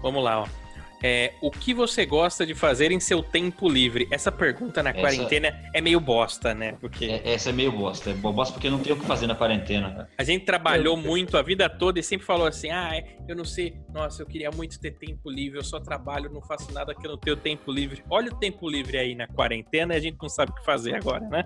Vamos 0.00 0.22
lá, 0.22 0.42
ó. 0.42 0.63
É, 1.06 1.34
o 1.42 1.50
que 1.50 1.74
você 1.74 2.06
gosta 2.06 2.46
de 2.46 2.54
fazer 2.54 2.90
em 2.90 2.98
seu 2.98 3.22
tempo 3.22 3.68
livre? 3.68 4.08
Essa 4.10 4.32
pergunta 4.32 4.82
na 4.82 4.88
Essa- 4.88 5.00
quarentena 5.00 5.54
é 5.74 5.80
meio 5.82 6.00
bosta, 6.00 6.54
né? 6.54 6.78
Porque 6.80 7.04
É- 7.04 7.34
essa 7.34 7.50
é 7.50 7.52
meio 7.52 7.70
bosta. 7.70 8.08
É 8.08 8.14
bosta 8.14 8.54
porque 8.54 8.70
não 8.70 8.78
tem 8.78 8.90
o 8.90 8.96
que 8.98 9.04
fazer 9.04 9.26
na 9.26 9.34
quarentena. 9.34 10.08
a 10.16 10.24
gente 10.24 10.46
trabalhou 10.46 10.96
muito 10.96 11.36
a 11.36 11.42
vida 11.42 11.68
toda 11.68 12.00
e 12.00 12.02
sempre 12.02 12.24
falou 12.26 12.46
assim: 12.46 12.70
ah, 12.70 12.96
é, 12.96 13.04
eu 13.28 13.36
não 13.36 13.44
sei, 13.44 13.74
nossa, 13.92 14.22
eu 14.22 14.26
queria 14.26 14.50
muito 14.50 14.80
ter 14.80 14.92
tempo 14.92 15.28
livre, 15.30 15.58
eu 15.58 15.64
só 15.64 15.78
trabalho, 15.78 16.30
não 16.32 16.40
faço 16.40 16.72
nada 16.72 16.94
que 16.94 17.06
eu 17.06 17.10
não 17.10 17.18
tenho 17.18 17.36
tempo 17.36 17.70
livre. 17.70 18.02
Olha 18.08 18.32
o 18.32 18.36
tempo 18.36 18.66
livre 18.66 18.96
aí 18.96 19.14
na 19.14 19.26
quarentena 19.28 19.92
e 19.92 19.96
a 19.98 20.00
gente 20.00 20.16
não 20.22 20.28
sabe 20.30 20.52
o 20.52 20.54
que 20.54 20.64
fazer 20.64 20.94
agora, 20.94 21.20
né? 21.28 21.44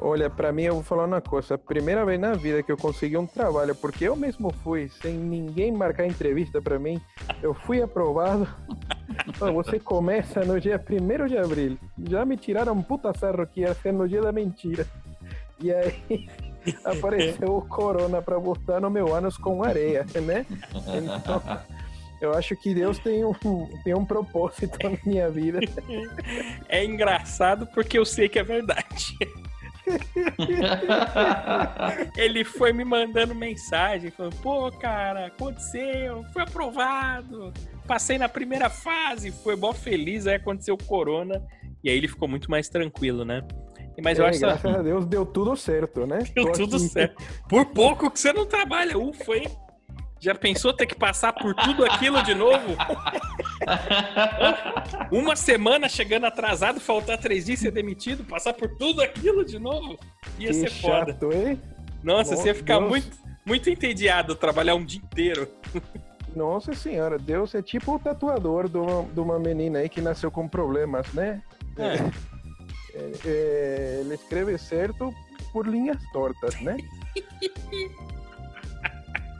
Olha, 0.00 0.30
pra 0.30 0.52
mim 0.52 0.62
eu 0.62 0.74
vou 0.74 0.82
falar 0.82 1.06
uma 1.06 1.20
coisa. 1.20 1.54
A 1.54 1.58
primeira 1.58 2.04
vez 2.04 2.20
na 2.20 2.32
vida 2.32 2.62
que 2.62 2.70
eu 2.70 2.76
consegui 2.76 3.16
um 3.16 3.26
trabalho, 3.26 3.74
porque 3.74 4.04
eu 4.04 4.14
mesmo 4.14 4.52
fui, 4.62 4.88
sem 5.02 5.12
ninguém 5.14 5.72
marcar 5.72 6.06
entrevista 6.06 6.62
pra 6.62 6.78
mim, 6.78 7.00
eu 7.42 7.52
fui 7.52 7.82
aprovado. 7.82 8.46
Você 9.54 9.80
começa 9.80 10.44
no 10.44 10.60
dia 10.60 10.80
1 10.80 11.26
de 11.26 11.36
abril. 11.36 11.78
Já 12.08 12.24
me 12.24 12.36
tiraram 12.36 12.74
um 12.74 12.82
puta 12.82 13.12
sarro 13.12 13.46
que 13.46 13.60
ia 13.60 13.74
ser 13.74 13.92
no 13.92 14.08
dia 14.08 14.22
da 14.22 14.30
mentira. 14.30 14.86
E 15.60 15.72
aí 15.72 16.28
apareceu 16.84 17.56
o 17.56 17.66
corona 17.66 18.22
pra 18.22 18.38
botar 18.38 18.80
no 18.80 18.90
meu 18.90 19.12
ânus 19.12 19.36
com 19.36 19.64
areia, 19.64 20.06
né? 20.22 20.46
Então, 20.70 21.42
eu 22.20 22.32
acho 22.34 22.56
que 22.56 22.74
Deus 22.74 22.98
tem 22.98 23.24
um, 23.24 23.32
tem 23.84 23.94
um 23.94 24.04
propósito 24.04 24.78
na 24.82 24.96
minha 25.04 25.28
vida. 25.28 25.58
É 26.68 26.84
engraçado 26.84 27.66
porque 27.74 27.98
eu 27.98 28.04
sei 28.04 28.28
que 28.28 28.38
é 28.38 28.44
verdade. 28.44 29.16
Ele 32.16 32.44
foi 32.44 32.72
me 32.72 32.84
mandando 32.84 33.34
mensagem, 33.34 34.10
falando, 34.10 34.36
pô, 34.36 34.70
cara, 34.72 35.26
aconteceu, 35.26 36.24
foi 36.32 36.42
aprovado, 36.42 37.52
passei 37.86 38.18
na 38.18 38.28
primeira 38.28 38.68
fase, 38.70 39.30
foi 39.30 39.56
mó 39.56 39.72
feliz, 39.72 40.26
aí 40.26 40.36
aconteceu 40.36 40.74
o 40.74 40.84
corona, 40.84 41.42
e 41.82 41.90
aí 41.90 41.96
ele 41.96 42.08
ficou 42.08 42.28
muito 42.28 42.50
mais 42.50 42.68
tranquilo, 42.68 43.24
né? 43.24 43.42
Mas 44.02 44.18
eu 44.18 44.26
É, 44.26 44.28
acho 44.28 44.38
que 44.38 44.44
graças 44.44 44.74
a 44.76 44.82
Deus 44.82 45.06
deu 45.06 45.26
tudo 45.26 45.56
certo, 45.56 46.06
né? 46.06 46.18
deu 46.34 46.46
Tô 46.46 46.52
tudo 46.52 46.76
aqui. 46.76 46.88
certo. 46.88 47.22
Por 47.48 47.66
pouco 47.66 48.10
que 48.10 48.18
você 48.20 48.32
não 48.32 48.46
trabalha, 48.46 48.96
ufa, 48.96 49.36
hein? 49.36 49.48
Já 50.20 50.34
pensou 50.34 50.72
ter 50.72 50.86
que 50.86 50.96
passar 50.96 51.32
por 51.32 51.54
tudo 51.54 51.84
aquilo 51.84 52.22
de 52.22 52.34
novo? 52.34 52.76
Uma 55.10 55.36
semana 55.36 55.88
chegando 55.88 56.24
atrasado, 56.26 56.80
faltar 56.80 57.18
três 57.18 57.46
dias 57.46 57.60
ser 57.60 57.70
demitido, 57.70 58.24
passar 58.24 58.52
por 58.52 58.68
tudo 58.76 59.02
aquilo 59.02 59.44
de 59.44 59.58
novo? 59.58 59.98
Ia 60.38 60.48
Que 60.48 60.54
ser 60.54 60.70
foda. 60.70 61.12
chato, 61.12 61.32
hein? 61.32 61.60
Nossa, 62.02 62.36
você 62.36 62.48
ia 62.48 62.54
ficar 62.54 62.78
Deus. 62.78 62.90
muito, 62.90 63.16
muito 63.44 63.70
entediado 63.70 64.34
trabalhar 64.34 64.74
um 64.74 64.84
dia 64.84 65.00
inteiro. 65.00 65.48
Nossa 66.34 66.74
senhora, 66.74 67.18
Deus 67.18 67.54
é 67.54 67.62
tipo 67.62 67.94
o 67.94 67.98
tatuador 67.98 68.68
de 68.68 68.78
uma, 68.78 69.02
de 69.02 69.20
uma 69.20 69.38
menina 69.38 69.80
aí 69.80 69.88
que 69.88 70.00
nasceu 70.00 70.30
com 70.30 70.46
problemas, 70.46 71.12
né? 71.12 71.42
É. 71.76 71.94
É, 72.94 73.12
é, 73.24 73.98
ele 74.00 74.14
escreve 74.14 74.56
certo 74.58 75.12
por 75.52 75.66
linhas 75.66 75.98
tortas, 76.12 76.60
né? 76.60 76.76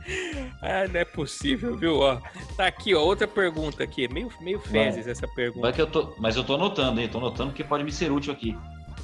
Ah, 0.61 0.87
não 0.87 0.99
é 0.99 1.05
possível, 1.05 1.77
viu? 1.77 1.99
Ó, 1.99 2.19
tá 2.57 2.67
aqui, 2.67 2.93
ó, 2.93 3.01
outra 3.01 3.27
pergunta 3.27 3.81
aqui. 3.81 4.07
Meio, 4.11 4.29
meio 4.41 4.59
fezes 4.59 5.07
essa 5.07 5.27
pergunta. 5.27 5.71
que 5.71 5.81
eu 5.81 5.87
tô, 5.87 6.13
mas 6.17 6.35
eu 6.35 6.43
tô 6.43 6.55
anotando, 6.55 6.99
hein? 6.99 7.07
Tô 7.07 7.17
anotando 7.17 7.51
porque 7.51 7.63
pode 7.63 7.83
me 7.83 7.91
ser 7.91 8.11
útil 8.11 8.33
aqui. 8.33 8.57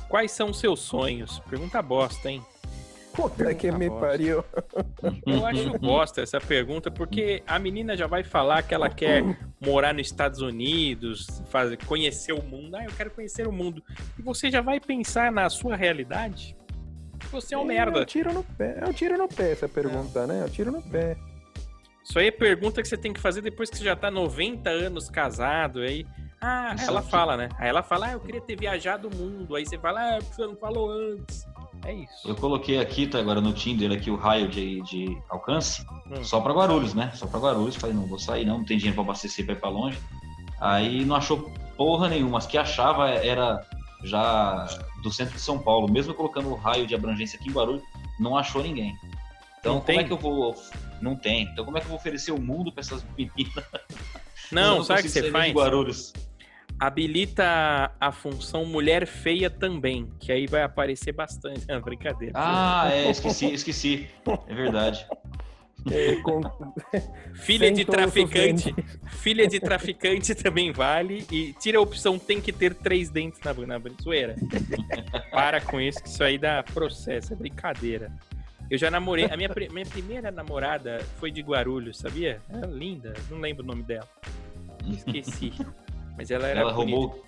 Quais 0.10 0.32
são 0.32 0.54
seus 0.54 0.82
sonhos? 0.82 1.39
Pergunta 1.50 1.82
bosta, 1.82 2.30
hein? 2.30 2.44
Puta 3.13 3.56
que 3.56 3.72
me 3.72 3.88
bosta. 3.88 4.06
pariu. 4.06 4.44
Eu 5.26 5.46
acho 5.46 5.70
bosta 5.80 6.22
essa 6.22 6.39
pergunta, 6.41 6.91
porque 6.91 7.41
a 7.48 7.58
menina 7.58 7.96
já 7.96 8.08
vai 8.08 8.24
falar 8.24 8.62
que 8.63 8.74
ela 8.74 8.89
quer 8.89 9.24
morar 9.65 9.94
nos 9.94 10.08
Estados 10.08 10.41
Unidos, 10.41 11.41
fazer, 11.50 11.78
conhecer 11.86 12.34
o 12.34 12.44
mundo. 12.44 12.76
Ah, 12.76 12.84
eu 12.84 12.91
quero 12.91 13.12
conhecer 13.12 13.48
o 13.48 13.52
mundo. 13.52 13.82
E 14.20 14.22
você 14.22 14.52
já 14.52 14.60
vai 14.60 14.80
pensar 14.82 15.32
na 15.32 15.50
sua 15.50 15.76
realidade? 15.78 16.56
Você 17.31 17.53
é 17.55 17.57
um 17.57 17.61
É 17.61 17.63
um 17.63 17.67
merda. 17.67 18.05
tiro 18.05 18.33
no 18.33 18.43
pé. 18.43 18.77
É 18.81 18.85
um 18.89 18.93
tiro 18.93 19.17
no 19.17 19.27
pé 19.27 19.51
essa 19.51 19.67
pergunta, 19.67 20.25
né? 20.27 20.41
É 20.41 20.45
um 20.45 20.49
tiro 20.49 20.71
no 20.71 20.81
pé. 20.81 21.17
Isso 22.03 22.19
aí 22.19 22.27
é 22.27 22.31
pergunta 22.31 22.81
que 22.81 22.88
você 22.88 22.97
tem 22.97 23.11
que 23.11 23.19
fazer 23.19 23.41
depois 23.41 23.69
que 23.69 23.77
você 23.77 23.83
já 23.83 23.95
tá 23.95 24.11
90 24.11 24.69
anos 24.69 25.09
casado. 25.09 25.79
Aí, 25.79 26.05
ah, 26.39 26.75
ela 26.88 27.01
fala, 27.01 27.35
né? 27.35 27.49
Aí 27.57 27.67
ela 27.67 27.81
fala, 27.81 28.07
ah, 28.07 28.11
eu 28.11 28.19
queria 28.19 28.41
ter 28.41 28.55
viajado 28.59 29.07
o 29.07 29.15
mundo. 29.15 29.55
Aí 29.55 29.65
você 29.65 29.77
fala, 29.77 29.99
ah, 30.17 30.19
você 30.21 30.45
não 30.45 30.55
falou 30.55 30.91
antes. 30.91 31.45
É 31.83 31.93
isso. 31.93 32.27
Eu 32.27 32.35
coloquei 32.35 32.79
aqui, 32.79 33.05
tá 33.07 33.19
agora 33.19 33.41
no 33.41 33.53
Tinder, 33.53 33.91
aqui 33.91 34.09
o 34.11 34.15
raio 34.15 34.47
de, 34.47 34.81
de 34.83 35.17
alcance, 35.29 35.83
Hum. 36.11 36.23
só 36.23 36.39
pra 36.39 36.53
Guarulhos, 36.53 36.93
né? 36.93 37.11
Só 37.15 37.25
pra 37.27 37.39
Guarulhos. 37.39 37.75
Falei, 37.75 37.95
não 37.95 38.05
vou 38.07 38.19
sair, 38.19 38.45
não, 38.45 38.59
não 38.59 38.65
tem 38.65 38.77
dinheiro 38.77 38.95
pra 38.95 39.03
abastecer 39.03 39.43
pra 39.45 39.53
ir 39.55 39.59
pra 39.59 39.69
longe. 39.69 39.97
Aí 40.61 41.03
não 41.05 41.15
achou 41.15 41.51
porra 41.75 42.07
nenhuma. 42.07 42.38
As 42.38 42.45
que 42.47 42.57
achava 42.57 43.09
era 43.09 43.65
já 44.06 44.68
do 45.04 45.12
centro 45.12 45.34
de 45.36 45.41
São 45.41 45.60
Paulo. 45.60 45.91
Mesmo 45.91 46.13
colocando 46.13 46.50
o 46.50 46.56
raio 46.56 46.86
de 46.88 46.96
abrangência 46.96 47.38
aqui 47.39 47.50
em 47.50 47.54
Guarulhos, 47.54 47.84
não 48.20 48.38
achou 48.38 48.62
ninguém. 48.63 48.96
Então, 49.60 49.76
Não 49.76 49.82
como 49.82 49.86
tem? 49.98 50.00
é 50.00 50.04
que 50.04 50.13
eu 50.13 50.18
vou. 50.18 50.56
Não 51.02 51.15
tem. 51.15 51.44
Então, 51.44 51.65
como 51.65 51.78
é 51.78 51.80
que 51.82 51.86
eu 51.86 51.89
vou 51.89 51.98
oferecer 51.98 52.32
o 52.32 52.39
mundo 52.39 52.72
pra 52.72 52.82
essas 52.82 53.04
meninas? 53.18 53.65
Não, 54.52 54.78
Eu 54.78 54.84
sabe 54.84 55.00
o 55.00 55.04
que 55.04 55.10
você 55.10 55.32
faz? 55.32 55.52
Guarulhos. 55.54 56.13
Habilita 56.80 57.91
a 58.00 58.12
função 58.12 58.65
mulher 58.65 59.08
feia 59.08 59.50
também, 59.50 60.10
que 60.20 60.32
aí 60.32 60.46
vai 60.46 60.62
aparecer 60.62 61.13
bastante. 61.13 61.65
Não, 61.70 61.82
brincadeira. 61.82 62.34
Ah, 62.36 62.89
é, 62.91 63.10
esqueci, 63.10 63.52
esqueci. 63.54 64.08
É 64.48 64.54
verdade. 64.54 65.06
É, 65.91 66.15
com- 66.17 66.41
Filha 67.36 67.71
de 67.71 67.86
traficante. 67.86 68.74
Filha 69.19 69.48
de 69.48 69.60
traficante 69.60 70.34
também 70.34 70.71
vale. 70.71 71.26
E 71.32 71.54
tira 71.54 71.78
a 71.78 71.82
opção 71.82 72.17
tem 72.17 72.41
que 72.41 72.52
ter 72.52 72.74
três 72.74 73.10
dentes 73.10 73.39
na, 73.43 73.54
na 73.54 73.82
zoeira. 74.02 74.36
Para 75.32 75.62
com 75.62 75.80
isso, 75.80 76.02
que 76.02 76.10
isso 76.10 76.24
aí 76.24 76.38
dá 76.38 76.63
processo, 76.63 77.34
é 77.34 77.36
brincadeira. 77.36 78.12
Eu 78.69 78.78
já 78.80 78.89
namorei. 78.89 79.26
A 79.26 79.38
minha, 79.38 79.50
minha 79.71 79.86
primeira 79.86 80.32
namorada 80.32 81.00
foi 81.19 81.30
de 81.30 81.41
Guarulhos, 81.41 82.00
sabia? 82.00 82.41
Era 82.50 82.65
linda, 82.65 83.13
não 83.30 83.38
lembro 83.39 83.63
o 83.63 83.67
nome 83.67 83.84
dela. 83.84 84.08
Esqueci. 84.88 85.54
Mas 86.17 86.32
ela 86.32 86.48
era 86.48 86.62
Ela 86.62 86.74
bonita. 86.74 86.98
roubou, 86.98 87.26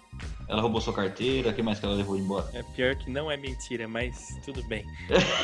ela 0.47 0.61
roubou 0.61 0.81
sua 0.81 0.93
carteira, 0.93 1.49
o 1.49 1.53
que 1.53 1.61
mais 1.61 1.79
que 1.79 1.85
ela 1.85 1.93
levou 1.93 2.17
embora? 2.17 2.47
É 2.53 2.63
pior 2.75 2.95
que 2.95 3.11
não 3.11 3.29
é 3.29 3.37
mentira, 3.37 3.87
mas 3.87 4.17
tudo 4.45 4.63
bem. 4.67 4.83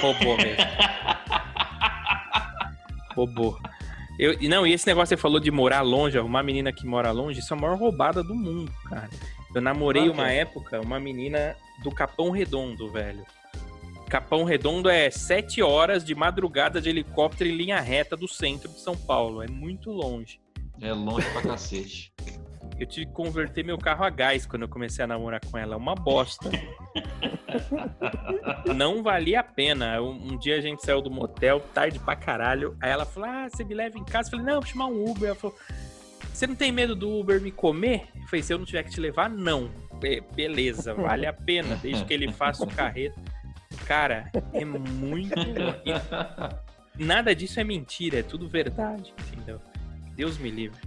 Roubou 0.01 0.35
mesmo. 0.37 0.57
Roubou. 3.15 3.57
Eu, 4.17 4.39
e 4.39 4.47
não, 4.47 4.65
e 4.65 4.73
esse 4.73 4.85
negócio 4.85 5.15
que 5.15 5.19
você 5.19 5.21
falou 5.21 5.39
de 5.39 5.49
morar 5.49 5.81
longe, 5.81 6.17
arrumar 6.17 6.43
menina 6.43 6.71
que 6.71 6.85
mora 6.85 7.11
longe, 7.11 7.39
isso 7.39 7.53
é 7.53 7.57
a 7.57 7.59
maior 7.59 7.77
roubada 7.77 8.23
do 8.23 8.35
mundo, 8.35 8.71
cara. 8.87 9.09
Eu 9.53 9.61
namorei 9.61 10.09
uma 10.09 10.31
é. 10.31 10.37
época 10.37 10.81
uma 10.81 10.99
menina 10.99 11.55
do 11.83 11.91
Capão 11.91 12.29
Redondo, 12.31 12.91
velho. 12.91 13.25
Capão 14.09 14.43
Redondo 14.43 14.89
é 14.89 15.09
sete 15.09 15.61
horas 15.61 16.03
de 16.03 16.13
madrugada 16.13 16.79
de 16.79 16.89
helicóptero 16.89 17.49
em 17.49 17.55
linha 17.55 17.79
reta 17.79 18.15
do 18.15 18.27
centro 18.27 18.69
de 18.69 18.79
São 18.79 18.95
Paulo. 18.95 19.41
É 19.41 19.47
muito 19.47 19.91
longe. 19.91 20.39
É 20.81 20.93
longe 20.93 21.27
pra 21.31 21.41
cacete. 21.41 22.13
Eu 22.83 22.87
tive 22.87 23.05
que 23.05 23.13
converter 23.13 23.63
meu 23.63 23.77
carro 23.77 24.03
a 24.03 24.09
gás 24.09 24.45
quando 24.45 24.63
eu 24.63 24.67
comecei 24.67 25.05
a 25.05 25.07
namorar 25.07 25.39
com 25.49 25.57
ela. 25.57 25.75
É 25.75 25.77
uma 25.77 25.95
bosta. 25.95 26.49
Não 28.75 29.01
valia 29.01 29.39
a 29.39 29.43
pena. 29.43 30.01
Um, 30.01 30.33
um 30.33 30.37
dia 30.37 30.57
a 30.57 30.61
gente 30.61 30.83
saiu 30.83 31.01
do 31.01 31.09
motel, 31.09 31.61
tarde 31.73 31.97
pra 31.97 32.13
caralho. 32.13 32.75
Aí 32.81 32.91
ela 32.91 33.05
falou: 33.05 33.29
Ah, 33.29 33.47
você 33.49 33.63
me 33.63 33.73
leva 33.73 33.97
em 33.97 34.03
casa? 34.03 34.27
Eu 34.27 34.31
falei: 34.31 34.45
Não, 34.45 34.59
vou 34.61 34.69
chamar 34.69 34.87
um 34.87 35.09
Uber. 35.09 35.29
Ela 35.29 35.35
falou: 35.35 35.55
Você 36.33 36.45
não 36.45 36.55
tem 36.55 36.73
medo 36.73 36.93
do 36.93 37.09
Uber 37.09 37.39
me 37.39 37.51
comer? 37.51 38.09
Eu 38.15 38.23
falei: 38.27 38.43
Se 38.43 38.53
eu 38.53 38.57
não 38.57 38.65
tiver 38.65 38.83
que 38.83 38.91
te 38.91 38.99
levar, 38.99 39.29
não. 39.29 39.71
Be- 40.01 40.21
beleza, 40.35 40.93
vale 40.93 41.25
a 41.25 41.31
pena, 41.31 41.77
desde 41.77 42.03
que 42.03 42.13
ele 42.13 42.33
faça 42.33 42.65
o 42.65 42.67
carreto. 42.67 43.17
Cara, 43.85 44.29
é 44.51 44.65
muito. 44.65 45.35
Nada 46.99 47.33
disso 47.33 47.61
é 47.61 47.63
mentira, 47.63 48.19
é 48.19 48.23
tudo 48.23 48.49
verdade, 48.49 49.13
entendeu? 49.31 49.61
Deus 50.15 50.37
me 50.37 50.51
livre. 50.51 50.81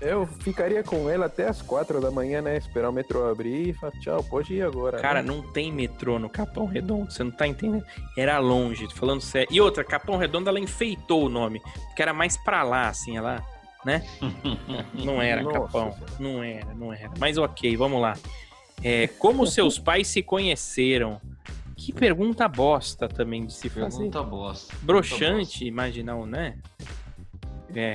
Eu 0.00 0.26
ficaria 0.26 0.82
com 0.82 1.08
ela 1.08 1.26
até 1.26 1.48
as 1.48 1.62
quatro 1.62 2.00
da 2.00 2.10
manhã, 2.10 2.42
né? 2.42 2.56
Esperar 2.56 2.90
o 2.90 2.92
metrô 2.92 3.28
abrir 3.28 3.68
e 3.68 3.72
falar, 3.72 3.92
tchau, 4.00 4.22
pode 4.24 4.54
ir 4.54 4.62
agora. 4.62 4.98
Cara, 4.98 5.22
né? 5.22 5.28
não 5.28 5.42
tem 5.52 5.72
metrô 5.72 6.18
no 6.18 6.28
Capão 6.28 6.66
Redondo, 6.66 7.10
você 7.10 7.22
não 7.22 7.30
tá 7.30 7.46
entendendo? 7.46 7.84
Era 8.16 8.38
longe, 8.38 8.88
tô 8.88 8.94
falando 8.94 9.20
sério. 9.20 9.48
E 9.50 9.60
outra, 9.60 9.84
Capão 9.84 10.16
Redondo, 10.16 10.48
ela 10.48 10.58
enfeitou 10.58 11.26
o 11.26 11.28
nome, 11.28 11.60
porque 11.88 12.02
era 12.02 12.12
mais 12.12 12.36
pra 12.36 12.62
lá, 12.62 12.88
assim, 12.88 13.16
ela, 13.16 13.44
né? 13.84 14.04
não 14.94 15.22
era 15.22 15.42
Nossa, 15.42 15.60
Capão, 15.60 15.94
não 16.18 16.42
era, 16.42 16.74
não 16.74 16.92
era. 16.92 17.10
Mas 17.18 17.38
ok, 17.38 17.76
vamos 17.76 18.00
lá. 18.00 18.14
É, 18.82 19.06
como 19.06 19.46
seus 19.46 19.78
pais 19.78 20.08
se 20.08 20.22
conheceram? 20.22 21.20
Que 21.76 21.92
pergunta 21.92 22.46
bosta 22.46 23.08
também 23.08 23.46
de 23.46 23.52
se 23.52 23.68
fazer. 23.68 23.96
Pergunta 23.96 24.22
bosta. 24.22 24.74
Broxante, 24.82 25.64
imaginar, 25.64 26.16
né? 26.26 26.56
É. 27.74 27.94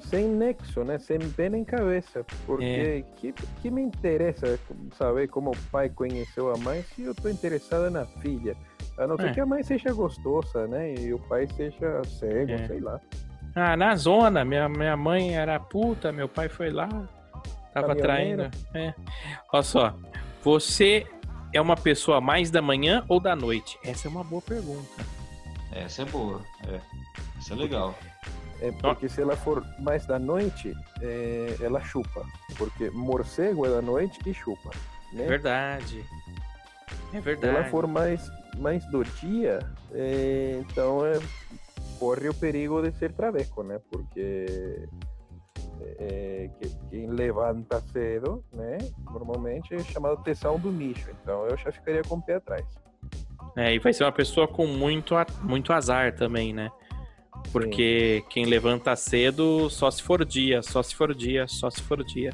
sem 0.00 0.28
nexo, 0.28 0.82
né? 0.84 0.98
Sem 0.98 1.18
pé 1.18 1.48
nem 1.48 1.64
cabeça. 1.64 2.24
Porque 2.46 2.64
é. 2.64 3.02
que, 3.16 3.32
que 3.32 3.70
me 3.70 3.82
interessa 3.82 4.58
saber 4.96 5.28
como 5.28 5.50
o 5.50 5.56
pai 5.70 5.88
conheceu 5.88 6.52
a 6.52 6.58
mãe 6.58 6.82
se 6.82 7.02
eu 7.02 7.14
tô 7.14 7.28
interessada 7.28 7.90
na 7.90 8.04
filha? 8.06 8.56
A 8.98 9.06
não 9.06 9.16
ser 9.16 9.28
é. 9.28 9.32
que 9.34 9.40
a 9.40 9.46
mãe 9.46 9.62
seja 9.62 9.92
gostosa, 9.92 10.66
né? 10.66 10.94
E 10.94 11.14
o 11.14 11.18
pai 11.18 11.48
seja 11.56 12.02
cego, 12.04 12.52
é. 12.52 12.66
sei 12.66 12.80
lá. 12.80 13.00
Ah, 13.54 13.76
na 13.76 13.94
zona, 13.96 14.44
minha, 14.44 14.68
minha 14.68 14.96
mãe 14.96 15.36
era 15.36 15.60
puta, 15.60 16.10
meu 16.10 16.28
pai 16.28 16.48
foi 16.48 16.70
lá, 16.70 16.88
tava 17.72 17.94
traindo. 17.94 18.50
É. 18.74 18.94
Olha 19.52 19.62
só, 19.62 19.94
você 20.42 21.06
é 21.52 21.60
uma 21.60 21.76
pessoa 21.76 22.20
mais 22.20 22.50
da 22.50 22.62
manhã 22.62 23.04
ou 23.08 23.20
da 23.20 23.36
noite? 23.36 23.78
Essa 23.84 24.08
é 24.08 24.10
uma 24.10 24.24
boa 24.24 24.40
pergunta. 24.40 25.04
Essa 25.70 26.02
é 26.02 26.04
boa, 26.06 26.40
é. 26.66 26.80
Isso 27.38 27.52
é 27.52 27.56
legal. 27.56 27.94
É 28.62 28.70
porque 28.70 29.08
se 29.08 29.20
ela 29.20 29.36
for 29.36 29.66
mais 29.80 30.06
da 30.06 30.20
noite, 30.20 30.72
é, 31.00 31.56
ela 31.60 31.80
chupa. 31.80 32.24
Porque 32.56 32.90
morcego 32.90 33.66
é 33.66 33.70
da 33.70 33.82
noite 33.82 34.20
e 34.24 34.32
chupa. 34.32 34.70
Né? 35.12 35.26
Verdade. 35.26 36.04
É 37.12 37.20
verdade. 37.20 37.52
Se 37.52 37.60
ela 37.60 37.68
for 37.68 37.88
mais, 37.88 38.30
mais 38.58 38.84
do 38.86 39.02
dia, 39.04 39.58
é, 39.90 40.60
então 40.60 41.04
é, 41.04 41.18
corre 41.98 42.28
o 42.28 42.34
perigo 42.34 42.80
de 42.80 42.92
ser 42.92 43.12
traveco, 43.12 43.64
né? 43.64 43.80
Porque 43.90 44.88
é, 45.98 46.48
que, 46.60 46.68
quem 46.88 47.08
levanta 47.08 47.80
cedo, 47.92 48.44
né? 48.52 48.78
Normalmente 49.10 49.74
é 49.74 49.80
chamado 49.80 50.22
tesão 50.22 50.56
do 50.56 50.70
nicho. 50.70 51.10
Então 51.20 51.46
eu 51.46 51.56
já 51.56 51.72
ficaria 51.72 52.02
com 52.02 52.14
o 52.14 52.22
pé 52.22 52.36
atrás. 52.36 52.64
É, 53.56 53.74
e 53.74 53.78
vai 53.80 53.92
ser 53.92 54.04
uma 54.04 54.12
pessoa 54.12 54.46
com 54.46 54.66
muito, 54.66 55.14
muito 55.42 55.72
azar 55.72 56.14
também, 56.14 56.54
né? 56.54 56.70
Porque 57.52 58.22
Sim. 58.22 58.28
quem 58.30 58.44
levanta 58.46 58.96
cedo 58.96 59.68
só 59.68 59.90
se 59.90 60.02
for 60.02 60.24
dia, 60.24 60.62
só 60.62 60.82
se 60.82 60.94
for 60.94 61.14
dia, 61.14 61.46
só 61.46 61.68
se 61.68 61.82
for 61.82 62.02
dia. 62.02 62.32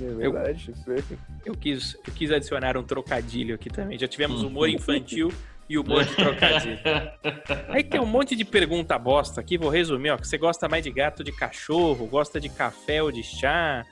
É 0.00 0.14
verdade, 0.14 0.72
eu, 0.86 1.18
eu, 1.44 1.54
quis, 1.54 1.94
eu 2.06 2.12
quis 2.14 2.30
adicionar 2.30 2.76
um 2.76 2.82
trocadilho 2.82 3.54
aqui 3.54 3.68
também. 3.68 3.98
Já 3.98 4.08
tivemos 4.08 4.42
humor 4.42 4.68
infantil 4.68 5.30
e 5.68 5.76
humor 5.76 6.04
de 6.04 6.14
trocadilho. 6.14 6.78
Aí 7.68 7.84
tem 7.84 8.00
um 8.00 8.06
monte 8.06 8.34
de 8.34 8.44
pergunta 8.44 8.98
bosta 8.98 9.40
aqui, 9.40 9.58
vou 9.58 9.68
resumir, 9.68 10.10
ó. 10.10 10.16
Que 10.16 10.26
você 10.26 10.38
gosta 10.38 10.68
mais 10.68 10.84
de 10.84 10.90
gato 10.90 11.20
ou 11.20 11.24
de 11.24 11.32
cachorro, 11.32 12.06
gosta 12.06 12.40
de 12.40 12.48
café 12.48 13.02
ou 13.02 13.12
de 13.12 13.22
chá, 13.22 13.84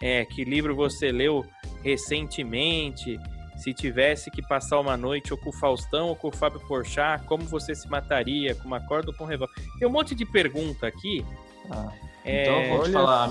é, 0.00 0.24
que 0.24 0.44
livro 0.44 0.74
você 0.74 1.10
leu 1.10 1.44
recentemente, 1.82 3.18
se 3.60 3.74
tivesse 3.74 4.30
que 4.30 4.40
passar 4.40 4.80
uma 4.80 4.96
noite 4.96 5.32
ou 5.32 5.38
com 5.38 5.50
o 5.50 5.52
Faustão 5.52 6.08
ou 6.08 6.16
com 6.16 6.28
o 6.28 6.32
Fábio 6.32 6.60
Porchat, 6.60 7.24
como 7.26 7.44
você 7.44 7.74
se 7.74 7.88
mataria? 7.88 8.54
Com 8.54 8.66
uma 8.66 8.80
corda 8.80 9.10
ou 9.10 9.16
com 9.16 9.24
um 9.24 9.26
revólver? 9.26 9.54
Tem 9.78 9.86
um 9.86 9.90
monte 9.90 10.14
de 10.14 10.24
pergunta 10.24 10.86
aqui. 10.86 11.24
Ah, 11.70 11.92
é... 12.24 12.42
Então 12.42 12.62
eu 12.62 12.76
vou 12.76 12.84
te 12.84 12.92
falar. 12.92 13.28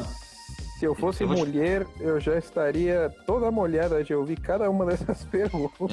Se 0.78 0.86
eu 0.86 0.96
fosse 0.96 1.24
eu 1.24 1.30
mulher, 1.30 1.84
te... 1.84 2.04
eu 2.04 2.20
já 2.20 2.38
estaria 2.38 3.14
toda 3.26 3.52
molhada 3.52 4.04
de 4.04 4.14
ouvir 4.14 4.40
cada 4.40 4.70
uma 4.70 4.86
dessas 4.86 5.26
perguntas. 5.32 5.92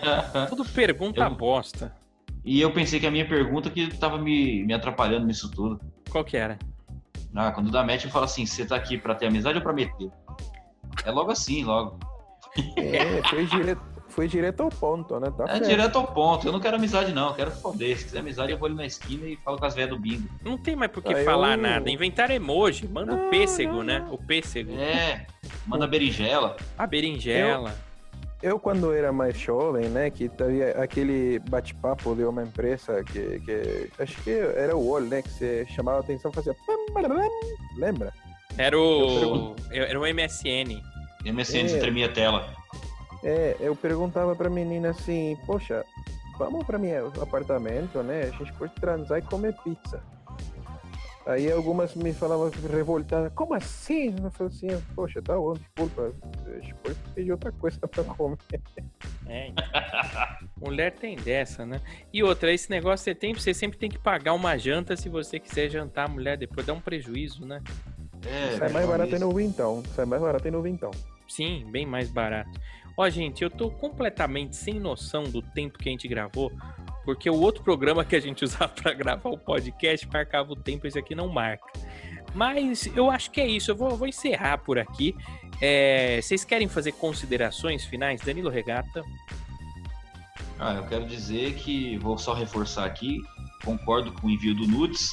Tudo 0.48 0.64
pergunta 0.66 1.22
eu... 1.22 1.34
bosta. 1.34 1.92
E 2.44 2.60
eu 2.60 2.72
pensei 2.72 3.00
que 3.00 3.06
a 3.06 3.10
minha 3.10 3.26
pergunta 3.26 3.68
que 3.68 3.88
tava 3.98 4.18
me, 4.18 4.64
me 4.64 4.72
atrapalhando 4.72 5.26
nisso 5.26 5.50
tudo. 5.50 5.80
Qual 6.08 6.24
que 6.24 6.36
era? 6.36 6.58
Ah, 7.34 7.52
quando 7.52 7.70
dá 7.70 7.84
match, 7.84 8.04
eu 8.04 8.10
falo 8.10 8.24
assim: 8.24 8.46
você 8.46 8.64
tá 8.64 8.76
aqui 8.76 8.96
pra 8.96 9.14
ter 9.14 9.26
amizade 9.26 9.58
ou 9.58 9.62
pra 9.62 9.72
meter? 9.72 10.10
É 11.04 11.10
logo 11.10 11.30
assim, 11.30 11.64
logo. 11.64 11.98
É, 12.76 13.22
foi 13.28 13.46
direto, 13.46 13.82
foi 14.08 14.26
direto 14.26 14.62
ao 14.62 14.68
ponto, 14.68 15.20
né? 15.20 15.30
Tá 15.36 15.44
é 15.44 15.52
certo. 15.52 15.68
direto 15.68 15.96
ao 15.96 16.06
ponto. 16.06 16.46
Eu 16.46 16.52
não 16.52 16.60
quero 16.60 16.76
amizade, 16.76 17.12
não. 17.12 17.28
Eu 17.28 17.34
quero 17.34 17.50
foder. 17.50 17.96
Se 17.96 18.04
quiser 18.04 18.20
amizade, 18.20 18.52
eu 18.52 18.58
vou 18.58 18.66
ali 18.66 18.74
na 18.74 18.86
esquina 18.86 19.26
e 19.26 19.36
falo 19.36 19.58
com 19.58 19.64
as 19.64 19.74
velhas 19.74 19.90
do 19.90 19.98
bingo. 19.98 20.28
Não 20.42 20.58
tem 20.58 20.74
mais 20.74 20.90
por 20.90 21.02
que 21.02 21.14
Aí 21.14 21.24
falar 21.24 21.56
eu... 21.56 21.62
nada. 21.62 21.90
Inventar 21.90 22.30
emoji. 22.30 22.88
Manda 22.88 23.14
não, 23.14 23.26
o 23.26 23.30
pêssego, 23.30 23.74
não, 23.74 23.84
né? 23.84 24.06
O 24.10 24.18
pêssego. 24.18 24.72
É. 24.72 25.26
Manda 25.66 25.84
a 25.84 25.88
berinjela. 25.88 26.56
A 26.76 26.86
berinjela. 26.86 27.74
Eu, 28.42 28.50
eu, 28.50 28.58
quando 28.58 28.92
era 28.92 29.12
mais 29.12 29.38
jovem, 29.38 29.88
né, 29.88 30.10
que 30.10 30.30
havia 30.40 30.70
aquele 30.82 31.38
bate-papo 31.40 32.14
de 32.14 32.24
uma 32.24 32.42
empresa 32.42 33.04
que, 33.04 33.40
que 33.40 33.90
acho 33.98 34.22
que 34.22 34.30
era 34.30 34.76
o 34.76 34.80
UOL, 34.80 35.00
né, 35.02 35.22
que 35.22 35.30
você 35.30 35.66
chamava 35.66 35.98
a 35.98 36.00
atenção, 36.00 36.32
fazia 36.32 36.54
lembra? 37.76 38.12
Era 38.56 38.78
o 38.78 39.54
era 39.70 39.98
o 39.98 40.02
MSN. 40.02 40.82
MSN, 41.24 41.76
é, 41.76 41.78
tremia 41.78 42.06
a 42.06 42.12
tela. 42.12 42.54
É, 43.22 43.56
eu 43.60 43.74
perguntava 43.74 44.34
pra 44.36 44.48
menina 44.48 44.90
assim, 44.90 45.36
poxa, 45.46 45.84
vamos 46.38 46.64
pra 46.64 46.78
meu 46.78 47.12
apartamento, 47.20 48.02
né? 48.02 48.22
A 48.22 48.30
gente 48.30 48.52
pode 48.54 48.72
transar 48.74 49.18
e 49.18 49.22
comer 49.22 49.54
pizza. 49.64 50.02
Aí 51.26 51.52
algumas 51.52 51.94
me 51.94 52.14
falavam 52.14 52.50
revoltadas, 52.72 53.30
como 53.34 53.52
assim? 53.52 54.16
Eu 54.22 54.30
falei 54.30 54.50
assim, 54.50 54.84
poxa, 54.94 55.20
tá 55.20 55.36
bom, 55.36 55.52
desculpa, 55.52 56.14
a 56.46 56.58
gente 56.58 56.74
pode 56.76 56.96
pedir 57.14 57.32
outra 57.32 57.52
coisa 57.52 57.78
pra 57.86 58.02
comer. 58.02 58.38
É, 59.26 59.48
então. 59.48 59.64
mulher 60.58 60.92
tem 60.92 61.16
dessa, 61.16 61.66
né? 61.66 61.82
E 62.10 62.22
outra, 62.22 62.50
esse 62.50 62.70
negócio 62.70 63.04
você 63.04 63.14
tem, 63.14 63.34
você 63.34 63.52
sempre 63.52 63.78
tem 63.78 63.90
que 63.90 63.98
pagar 63.98 64.32
uma 64.32 64.56
janta 64.56 64.96
se 64.96 65.10
você 65.10 65.38
quiser 65.38 65.68
jantar 65.68 66.06
a 66.06 66.08
mulher, 66.08 66.38
depois 66.38 66.66
dá 66.66 66.72
um 66.72 66.80
prejuízo, 66.80 67.44
né? 67.44 67.62
É, 68.28 68.56
Sai 68.58 68.68
mais 68.70 68.86
barato 68.86 69.14
isso. 69.14 69.24
no 69.24 69.34
Vintão. 69.34 69.82
Sai 69.94 70.04
mais 70.04 70.20
barato 70.20 70.50
no 70.50 70.62
Vintão. 70.62 70.90
Sim, 71.26 71.66
bem 71.70 71.86
mais 71.86 72.10
barato. 72.10 72.50
Ó, 72.96 73.08
gente, 73.08 73.42
eu 73.44 73.50
tô 73.50 73.70
completamente 73.70 74.56
sem 74.56 74.74
noção 74.74 75.24
do 75.24 75.40
tempo 75.40 75.78
que 75.78 75.88
a 75.88 75.92
gente 75.92 76.08
gravou, 76.08 76.50
porque 77.04 77.30
o 77.30 77.40
outro 77.40 77.62
programa 77.62 78.04
que 78.04 78.16
a 78.16 78.20
gente 78.20 78.42
usava 78.44 78.68
para 78.68 78.92
gravar 78.92 79.30
o 79.30 79.38
podcast 79.38 80.06
marcava 80.08 80.52
o 80.52 80.56
tempo, 80.56 80.86
esse 80.86 80.98
aqui 80.98 81.14
não 81.14 81.28
marca. 81.28 81.66
Mas 82.34 82.86
eu 82.94 83.10
acho 83.10 83.30
que 83.30 83.40
é 83.40 83.46
isso, 83.46 83.70
eu 83.70 83.76
vou, 83.76 83.96
vou 83.96 84.06
encerrar 84.06 84.58
por 84.58 84.78
aqui. 84.78 85.16
É, 85.60 86.20
vocês 86.20 86.44
querem 86.44 86.68
fazer 86.68 86.92
considerações 86.92 87.84
finais? 87.84 88.20
Danilo 88.20 88.50
Regata. 88.50 89.02
Ah, 90.58 90.74
eu 90.74 90.86
quero 90.86 91.06
dizer 91.06 91.54
que 91.54 91.96
vou 91.98 92.18
só 92.18 92.34
reforçar 92.34 92.84
aqui, 92.84 93.22
concordo 93.64 94.12
com 94.12 94.26
o 94.26 94.30
envio 94.30 94.54
do 94.54 94.66
Nudes 94.66 95.12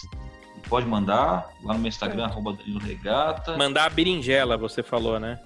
pode 0.70 0.86
mandar 0.86 1.50
lá 1.64 1.74
no 1.74 1.80
meu 1.80 1.90
Instagram, 1.90 2.24
é. 2.24 2.26
arroba 2.26 2.54
Danilo 2.54 2.80
Regata. 2.80 3.58
Mandar 3.58 3.86
a 3.86 3.90
berinjela, 3.90 4.58
você 4.58 4.84
falou, 4.84 5.20
né? 5.20 5.40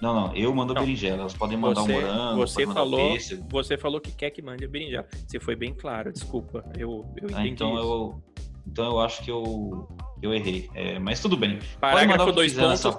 Não, 0.00 0.14
não, 0.14 0.34
eu 0.34 0.54
mando 0.54 0.72
não. 0.72 0.80
a 0.80 0.84
berinjela. 0.84 1.22
Elas 1.22 1.34
podem 1.34 1.58
mandar 1.58 1.82
você, 1.82 1.92
um 1.92 2.00
morango, 2.00 2.36
você 2.36 2.66
falou, 2.66 3.18
Você 3.50 3.76
falou 3.76 4.00
que 4.00 4.12
quer 4.12 4.30
que 4.30 4.40
mande 4.40 4.64
a 4.64 4.68
berinjela. 4.68 5.06
Você 5.26 5.38
foi 5.38 5.54
bem 5.54 5.74
claro, 5.74 6.12
desculpa. 6.12 6.64
Eu, 6.76 7.06
eu 7.16 7.28
ah, 7.28 7.40
entendi 7.40 7.48
então 7.50 7.74
isso. 7.74 7.82
eu 7.82 8.22
Então 8.66 8.84
eu 8.86 9.00
acho 9.00 9.22
que 9.22 9.30
eu, 9.30 9.88
eu 10.22 10.32
errei. 10.32 10.70
É, 10.74 10.98
mas 10.98 11.20
tudo 11.20 11.36
bem. 11.36 11.58
Parágrafo 11.78 12.32
dois 12.32 12.54
pontos. 12.54 12.96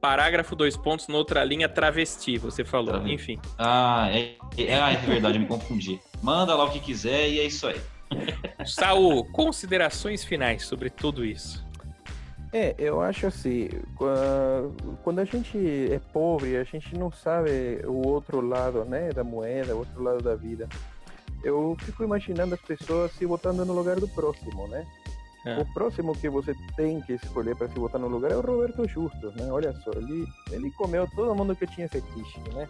Parágrafo 0.00 0.56
dois 0.56 0.76
pontos, 0.76 1.06
noutra 1.06 1.44
linha, 1.44 1.68
travesti, 1.68 2.36
você 2.36 2.64
falou. 2.64 3.06
Enfim. 3.06 3.38
Ah, 3.56 4.08
é, 4.10 4.34
é, 4.58 4.72
é 4.72 4.96
verdade, 4.96 5.36
eu 5.36 5.42
me 5.42 5.46
confundi. 5.46 6.00
Manda 6.20 6.56
lá 6.56 6.64
o 6.64 6.70
que 6.70 6.80
quiser 6.80 7.28
e 7.28 7.38
é 7.38 7.44
isso 7.44 7.68
aí. 7.68 7.80
Saul, 8.66 9.24
considerações 9.32 10.24
finais 10.24 10.64
sobre 10.64 10.90
tudo 10.90 11.24
isso. 11.24 11.64
É, 12.52 12.74
eu 12.78 13.00
acho 13.00 13.26
assim, 13.26 13.70
quando 15.02 15.20
a 15.20 15.24
gente 15.24 15.56
é 15.90 15.98
pobre, 16.12 16.58
a 16.58 16.64
gente 16.64 16.94
não 16.98 17.10
sabe 17.10 17.80
o 17.86 18.06
outro 18.06 18.42
lado, 18.42 18.84
né, 18.84 19.10
da 19.10 19.24
moeda, 19.24 19.74
o 19.74 19.78
outro 19.78 20.02
lado 20.02 20.22
da 20.22 20.34
vida. 20.34 20.68
Eu 21.42 21.74
fico 21.80 22.04
imaginando 22.04 22.54
as 22.54 22.60
pessoas 22.60 23.10
se 23.12 23.26
botando 23.26 23.64
no 23.64 23.72
lugar 23.72 23.98
do 23.98 24.06
próximo, 24.06 24.68
né? 24.68 24.86
É. 25.44 25.58
O 25.58 25.66
próximo 25.72 26.14
que 26.14 26.28
você 26.28 26.54
tem 26.76 27.00
que 27.00 27.14
escolher 27.14 27.56
para 27.56 27.68
se 27.68 27.74
botar 27.74 27.98
no 27.98 28.06
lugar 28.06 28.30
é 28.30 28.36
o 28.36 28.40
Roberto 28.40 28.86
Justus, 28.86 29.34
né? 29.34 29.50
Olha 29.50 29.72
só, 29.80 29.90
ele, 29.96 30.24
ele 30.52 30.70
comeu 30.72 31.08
todo 31.16 31.34
mundo 31.34 31.56
que 31.56 31.66
tinha 31.66 31.88
fetiche, 31.88 32.38
né? 32.54 32.68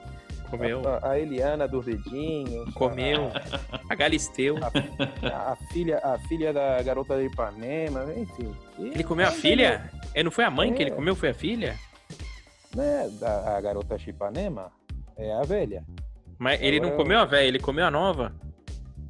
Comeu. 0.52 0.82
A, 0.86 1.12
a 1.12 1.18
Eliana 1.18 1.66
dos 1.66 1.86
dedinhos. 1.86 2.72
Comeu. 2.74 3.32
A, 3.72 3.80
a 3.88 3.94
Galisteu. 3.94 4.56
A, 4.58 5.52
a, 5.52 5.56
filha, 5.72 5.98
a 6.04 6.18
filha 6.28 6.52
da 6.52 6.82
garota 6.82 7.16
de 7.16 7.24
Ipanema, 7.24 8.04
enfim. 8.14 8.54
E, 8.78 8.88
ele 8.88 9.02
comeu 9.02 9.26
a 9.26 9.30
filha? 9.30 9.90
É, 10.12 10.22
não 10.22 10.30
foi 10.30 10.44
a 10.44 10.50
mãe 10.50 10.70
é, 10.70 10.74
que 10.74 10.82
ele 10.82 10.90
comeu, 10.90 11.16
foi 11.16 11.30
a 11.30 11.34
filha? 11.34 11.78
Né, 12.76 13.08
da, 13.18 13.56
a 13.56 13.60
garota 13.62 13.96
de 13.96 14.10
Ipanema 14.10 14.70
é 15.16 15.32
a 15.32 15.42
velha. 15.42 15.84
Mas 16.38 16.60
ele 16.60 16.76
Agora... 16.76 16.90
não 16.90 16.96
comeu 16.98 17.18
a 17.18 17.24
velha, 17.24 17.48
ele 17.48 17.58
comeu 17.58 17.86
a 17.86 17.90
nova? 17.90 18.34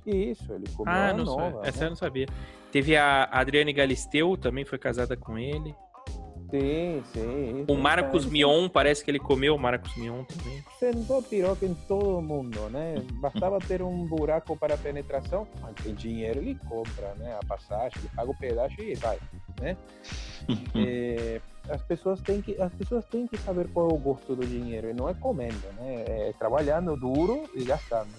Isso, 0.06 0.52
ele 0.52 0.68
comeu 0.76 0.92
ah, 0.92 1.08
a 1.08 1.12
nova. 1.12 1.60
Sei. 1.60 1.68
Essa 1.68 1.80
né? 1.80 1.86
eu 1.86 1.90
não 1.90 1.96
sabia. 1.96 2.26
Teve 2.70 2.96
a 2.96 3.24
Adriane 3.24 3.72
Galisteu, 3.72 4.36
também 4.36 4.64
foi 4.64 4.78
casada 4.78 5.16
com 5.16 5.36
ele. 5.36 5.74
Sim, 6.52 7.02
sim. 7.14 7.64
O 7.66 7.74
Marcos 7.74 8.26
Mion, 8.26 8.68
parece 8.68 9.02
que 9.02 9.10
ele 9.10 9.18
comeu 9.18 9.54
o 9.54 9.58
Marcos 9.58 9.96
Mion 9.96 10.22
também. 10.24 10.62
Sentou 10.78 11.22
piroca 11.22 11.64
em 11.64 11.72
todo 11.88 12.20
mundo, 12.20 12.68
né? 12.68 13.02
Bastava 13.14 13.58
ter 13.58 13.80
um 13.80 14.06
buraco 14.06 14.54
para 14.54 14.76
penetração, 14.76 15.48
mas 15.62 15.74
tem 15.82 15.94
dinheiro, 15.94 16.40
ele 16.40 16.54
compra, 16.68 17.14
né? 17.14 17.38
A 17.42 17.46
passagem, 17.46 17.98
ele 18.00 18.10
paga 18.14 18.30
o 18.30 18.36
pedaço 18.36 18.78
e 18.82 18.94
vai, 18.96 19.18
né? 19.62 19.78
é, 20.76 21.40
as 21.70 21.80
pessoas 21.80 22.20
têm 22.20 22.42
que 22.42 22.60
as 22.60 22.74
pessoas 22.74 23.06
têm 23.06 23.26
que 23.26 23.38
saber 23.38 23.68
qual 23.68 23.88
é 23.88 23.94
o 23.94 23.96
gosto 23.96 24.36
do 24.36 24.46
dinheiro 24.46 24.90
e 24.90 24.92
não 24.92 25.08
é 25.08 25.14
comendo, 25.14 25.66
né? 25.78 26.04
É 26.06 26.34
trabalhando 26.38 26.94
duro 26.98 27.44
e 27.54 27.64
gastando. 27.64 28.10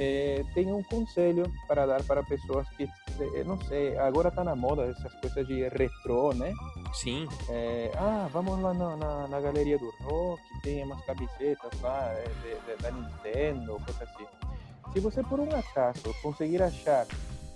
É, 0.00 0.44
tenho 0.54 0.76
um 0.76 0.82
conselho 0.84 1.52
para 1.66 1.84
dar 1.84 2.00
para 2.04 2.22
pessoas 2.22 2.68
que, 2.76 2.84
eh, 2.84 3.42
não 3.44 3.60
sei, 3.62 3.98
agora 3.98 4.28
está 4.28 4.44
na 4.44 4.54
moda 4.54 4.84
essas 4.84 5.12
coisas 5.14 5.44
de 5.44 5.66
retrô, 5.70 6.32
né? 6.32 6.54
Sim. 6.94 7.26
É, 7.48 7.90
ah, 7.96 8.28
vamos 8.32 8.60
lá 8.60 8.72
na, 8.72 8.96
na, 8.96 9.26
na, 9.26 9.40
galeria 9.40 9.76
do 9.76 9.92
rock, 10.02 10.40
tem 10.62 10.84
umas 10.84 11.04
camisetas 11.04 11.80
lá 11.82 12.12
eh, 12.12 12.28
de, 12.42 12.76
de, 12.76 12.80
da 12.80 12.92
Nintendo, 12.92 13.72
coisa 13.84 14.04
assim. 14.04 14.26
Se 14.92 15.00
você 15.00 15.20
por 15.24 15.40
um 15.40 15.48
acaso 15.50 16.14
conseguir 16.22 16.62
achar 16.62 17.04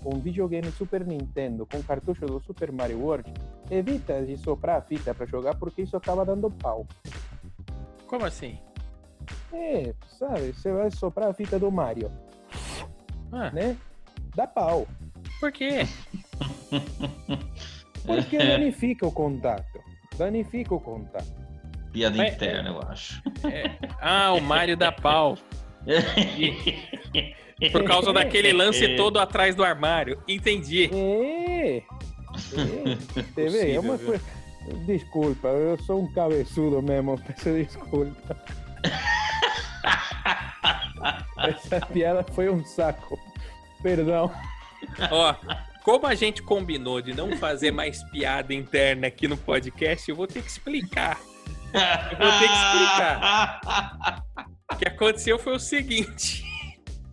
um 0.03 0.19
videogame 0.19 0.69
Super 0.73 1.05
Nintendo 1.05 1.65
com 1.65 1.81
cartucho 1.81 2.25
do 2.25 2.41
Super 2.41 2.73
Mario 2.73 2.99
World, 2.99 3.33
evita 3.71 4.21
de 4.21 4.35
soprar 4.35 4.79
a 4.79 4.81
fita 4.81 5.13
para 5.13 5.25
jogar 5.25 5.55
porque 5.55 5.83
isso 5.83 5.95
acaba 5.95 6.25
dando 6.25 6.51
pau. 6.51 6.85
Como 8.05 8.25
assim? 8.25 8.59
É, 9.53 9.95
sabe, 10.19 10.51
você 10.51 10.73
vai 10.73 10.91
soprar 10.91 11.29
a 11.29 11.33
fita 11.33 11.57
do 11.57 11.71
Mario 11.71 12.11
ah. 13.33 13.51
né? 13.51 13.75
Dá 14.35 14.47
pau. 14.47 14.87
Por 15.39 15.51
quê? 15.51 15.87
Porque 18.05 18.37
danifica 18.37 19.07
o 19.07 19.11
contato. 19.11 19.79
Danifica 20.17 20.75
o 20.75 20.79
contato. 20.79 21.43
Piada 21.91 22.17
Mas, 22.17 22.33
interna, 22.33 22.69
eu 22.69 22.81
acho. 22.89 23.21
É... 23.45 23.71
Ah, 24.01 24.33
o 24.33 24.41
Mário 24.41 24.75
dá 24.75 24.91
pau. 24.91 25.37
Por 27.71 27.83
causa 27.83 28.11
daquele 28.11 28.51
lance 28.51 28.83
é. 28.83 28.95
todo 28.95 29.19
atrás 29.19 29.55
do 29.55 29.63
armário. 29.63 30.21
Entendi. 30.27 30.89
É. 30.93 31.83
é. 33.37 33.75
é 33.75 33.79
uma 33.79 33.97
coisa... 33.97 34.23
Desculpa, 34.85 35.49
eu 35.49 35.77
sou 35.79 36.01
um 36.01 36.11
cabeçudo 36.13 36.81
mesmo, 36.81 37.19
peço 37.19 37.51
desculpa. 37.53 38.37
Essa 41.43 41.85
piada 41.85 42.23
foi 42.33 42.49
um 42.49 42.63
saco. 42.63 43.19
Perdão. 43.81 44.31
Ó, 45.11 45.35
como 45.83 46.07
a 46.07 46.15
gente 46.15 46.41
combinou 46.41 47.01
de 47.01 47.13
não 47.13 47.35
fazer 47.37 47.71
mais 47.71 48.01
piada 48.03 48.53
interna 48.53 49.07
aqui 49.07 49.27
no 49.27 49.37
podcast, 49.37 50.09
eu 50.09 50.15
vou 50.15 50.27
ter 50.27 50.41
que 50.41 50.49
explicar. 50.49 51.19
Eu 52.11 52.17
vou 52.17 52.39
ter 52.39 52.47
que 52.47 52.55
explicar. 52.55 54.23
O 54.71 54.75
que 54.75 54.87
aconteceu 54.87 55.37
foi 55.37 55.55
o 55.55 55.59
seguinte: 55.59 56.43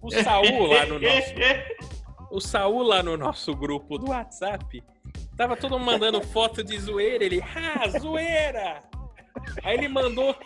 o 0.00 0.10
Saul 0.10 0.66
lá 0.66 0.86
no 0.86 0.98
nosso. 0.98 1.34
O 2.30 2.40
Saul 2.40 2.82
lá 2.82 3.02
no 3.02 3.16
nosso 3.16 3.54
grupo 3.54 3.98
do 3.98 4.10
WhatsApp 4.10 4.82
tava 5.36 5.56
todo 5.56 5.78
mundo 5.78 5.86
mandando 5.86 6.22
foto 6.22 6.62
de 6.62 6.78
zoeira. 6.78 7.24
Ele, 7.24 7.42
ah, 7.42 7.88
zoeira! 7.98 8.82
Aí 9.64 9.78
ele 9.78 9.88
mandou. 9.88 10.36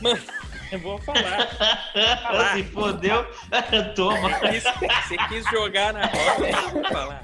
mandou 0.00 0.22
eu 0.72 0.78
vou 0.78 0.98
falar. 0.98 1.48
falar. 2.22 2.54
Se 2.54 2.64
fodeu, 2.64 3.26
toma. 3.94 4.30
Você 4.30 5.16
quis 5.28 5.44
jogar 5.50 5.92
na 5.92 6.06
roda, 6.06 6.48
eu 6.48 6.70
vou 6.70 6.84
falar. 6.84 7.22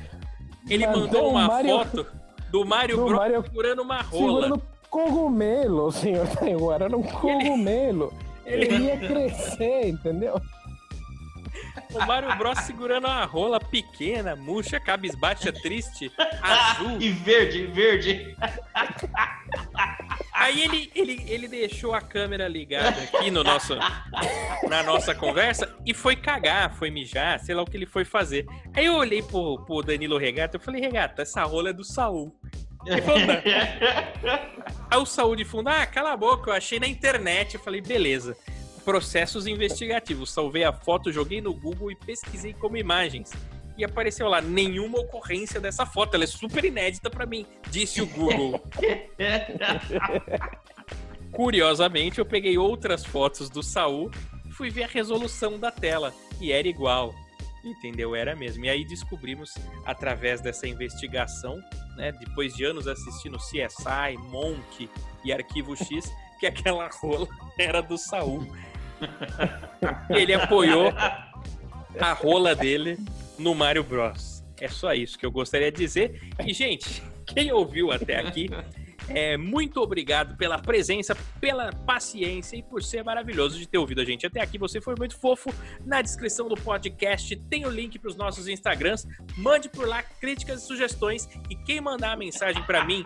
Ele 0.68 0.86
mandou, 0.86 1.02
mandou 1.02 1.30
uma 1.30 1.46
Mario... 1.46 1.78
foto 1.78 2.06
do 2.50 2.64
Mário 2.64 2.96
Bros 2.96 3.12
Mario... 3.12 3.42
segurando 3.42 3.82
uma 3.82 4.02
rola. 4.02 4.42
Segurando 4.42 4.62
cogumelo, 4.90 5.92
senhor 5.92 6.26
agora 6.54 6.86
era 6.86 6.96
um 6.96 7.02
cogumelo. 7.02 8.12
Ele... 8.44 8.66
Ele 8.66 8.84
ia 8.84 8.96
crescer, 9.06 9.88
entendeu? 9.88 10.40
O 11.96 12.06
Mario 12.06 12.36
Bros 12.36 12.58
segurando 12.60 13.06
uma 13.06 13.24
rola 13.24 13.58
pequena, 13.58 14.36
murcha, 14.36 14.78
cabisbaixa, 14.78 15.50
triste, 15.50 16.12
azul. 16.42 17.00
e 17.00 17.10
verde, 17.10 17.66
verde. 17.66 18.36
Aí 20.34 20.62
ele, 20.62 20.90
ele, 20.94 21.24
ele 21.26 21.48
deixou 21.48 21.94
a 21.94 22.00
câmera 22.00 22.46
ligada 22.46 23.00
aqui 23.00 23.30
no 23.30 23.42
nosso, 23.42 23.74
na 24.68 24.82
nossa 24.82 25.14
conversa 25.14 25.74
e 25.86 25.94
foi 25.94 26.14
cagar, 26.14 26.74
foi 26.74 26.90
mijar, 26.90 27.40
sei 27.40 27.54
lá 27.54 27.62
o 27.62 27.66
que 27.66 27.76
ele 27.76 27.86
foi 27.86 28.04
fazer. 28.04 28.46
Aí 28.74 28.84
eu 28.84 28.96
olhei 28.96 29.22
pro, 29.22 29.64
pro 29.64 29.80
Danilo 29.82 30.18
Regata, 30.18 30.56
eu 30.56 30.60
falei, 30.60 30.82
Regata, 30.82 31.22
essa 31.22 31.42
rola 31.44 31.70
é 31.70 31.72
do 31.72 31.84
Saul. 31.84 32.38
Aí 34.90 34.98
o 34.98 35.06
Saul 35.06 35.34
de 35.34 35.44
fundo, 35.44 35.68
ah, 35.68 35.86
cala 35.86 36.12
a 36.12 36.16
boca, 36.16 36.50
eu 36.50 36.54
achei 36.54 36.78
na 36.78 36.86
internet. 36.86 37.54
Eu 37.54 37.60
falei, 37.60 37.80
beleza. 37.80 38.36
Processos 38.86 39.46
investigativos. 39.46 40.32
Salvei 40.32 40.64
a 40.64 40.72
foto, 40.72 41.12
joguei 41.12 41.42
no 41.42 41.52
Google 41.52 41.90
e 41.90 41.96
pesquisei 41.96 42.54
como 42.54 42.76
imagens 42.76 43.32
e 43.76 43.84
apareceu 43.84 44.28
lá 44.28 44.40
nenhuma 44.40 45.00
ocorrência 45.00 45.60
dessa 45.60 45.84
foto. 45.84 46.14
Ela 46.14 46.24
é 46.24 46.26
super 46.26 46.64
inédita 46.64 47.10
para 47.10 47.26
mim, 47.26 47.44
disse 47.70 48.00
o 48.00 48.06
Google. 48.06 48.62
Curiosamente, 51.32 52.18
eu 52.18 52.24
peguei 52.24 52.56
outras 52.56 53.04
fotos 53.04 53.50
do 53.50 53.62
Saul 53.62 54.10
e 54.46 54.52
fui 54.52 54.70
ver 54.70 54.84
a 54.84 54.88
resolução 54.88 55.58
da 55.58 55.70
tela 55.70 56.14
e 56.40 56.52
era 56.52 56.66
igual. 56.66 57.14
Entendeu? 57.62 58.14
Era 58.14 58.36
mesmo. 58.36 58.64
E 58.64 58.70
aí 58.70 58.86
descobrimos, 58.86 59.52
através 59.84 60.40
dessa 60.40 60.68
investigação, 60.68 61.60
né, 61.96 62.12
depois 62.12 62.54
de 62.54 62.64
anos 62.64 62.86
assistindo 62.86 63.38
CSI, 63.38 64.16
Monk 64.30 64.88
e 65.24 65.32
Arquivo 65.32 65.76
X, 65.76 66.10
que 66.38 66.46
aquela 66.46 66.88
rola 66.88 67.26
era 67.58 67.80
do 67.80 67.98
Saul. 67.98 68.46
Ele 70.10 70.34
apoiou 70.34 70.92
a 71.98 72.12
rola 72.12 72.54
dele 72.54 72.98
no 73.38 73.54
Mario 73.54 73.84
Bros. 73.84 74.44
É 74.60 74.68
só 74.68 74.92
isso 74.94 75.18
que 75.18 75.26
eu 75.26 75.30
gostaria 75.30 75.70
de 75.70 75.78
dizer. 75.78 76.20
E, 76.46 76.52
gente, 76.52 77.02
quem 77.26 77.52
ouviu 77.52 77.90
até 77.90 78.16
aqui, 78.16 78.48
é, 79.08 79.36
muito 79.36 79.80
obrigado 79.80 80.36
pela 80.36 80.58
presença, 80.58 81.14
pela 81.40 81.72
paciência 81.72 82.56
e 82.56 82.62
por 82.62 82.82
ser 82.82 83.04
maravilhoso 83.04 83.58
de 83.58 83.66
ter 83.66 83.78
ouvido 83.78 84.00
a 84.00 84.04
gente 84.04 84.26
até 84.26 84.40
aqui. 84.40 84.58
Você 84.58 84.80
foi 84.80 84.94
muito 84.98 85.18
fofo. 85.18 85.52
Na 85.84 86.02
descrição 86.02 86.48
do 86.48 86.54
podcast 86.54 87.36
tem 87.48 87.66
o 87.66 87.70
link 87.70 87.98
para 87.98 88.08
os 88.08 88.16
nossos 88.16 88.48
Instagrams. 88.48 89.06
Mande 89.36 89.68
por 89.68 89.86
lá 89.86 90.02
críticas 90.02 90.62
e 90.62 90.66
sugestões. 90.66 91.28
E 91.50 91.56
quem 91.56 91.80
mandar 91.80 92.12
a 92.12 92.16
mensagem 92.16 92.62
para 92.64 92.84
mim 92.84 93.04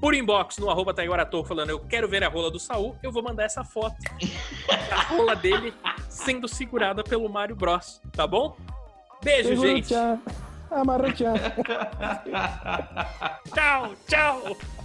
por 0.00 0.14
inbox 0.14 0.58
no 0.58 0.70
arroba 0.70 0.94
Taiguaratou 0.94 1.44
falando 1.44 1.70
eu 1.70 1.80
quero 1.80 2.08
ver 2.08 2.22
a 2.24 2.28
rola 2.28 2.50
do 2.50 2.58
Saul, 2.58 2.96
eu 3.02 3.10
vou 3.12 3.22
mandar 3.22 3.44
essa 3.44 3.64
foto. 3.64 3.96
a 4.90 5.02
rola 5.02 5.34
dele 5.34 5.74
sendo 6.08 6.48
segurada 6.48 7.02
pelo 7.02 7.28
Mario 7.28 7.56
Bros. 7.56 8.00
Tá 8.12 8.26
bom? 8.26 8.56
Beijo, 9.22 9.56
gente. 9.56 9.94
Amarra 10.70 11.10
tchau. 11.14 11.34
tchau, 13.54 13.94
tchau. 14.06 14.77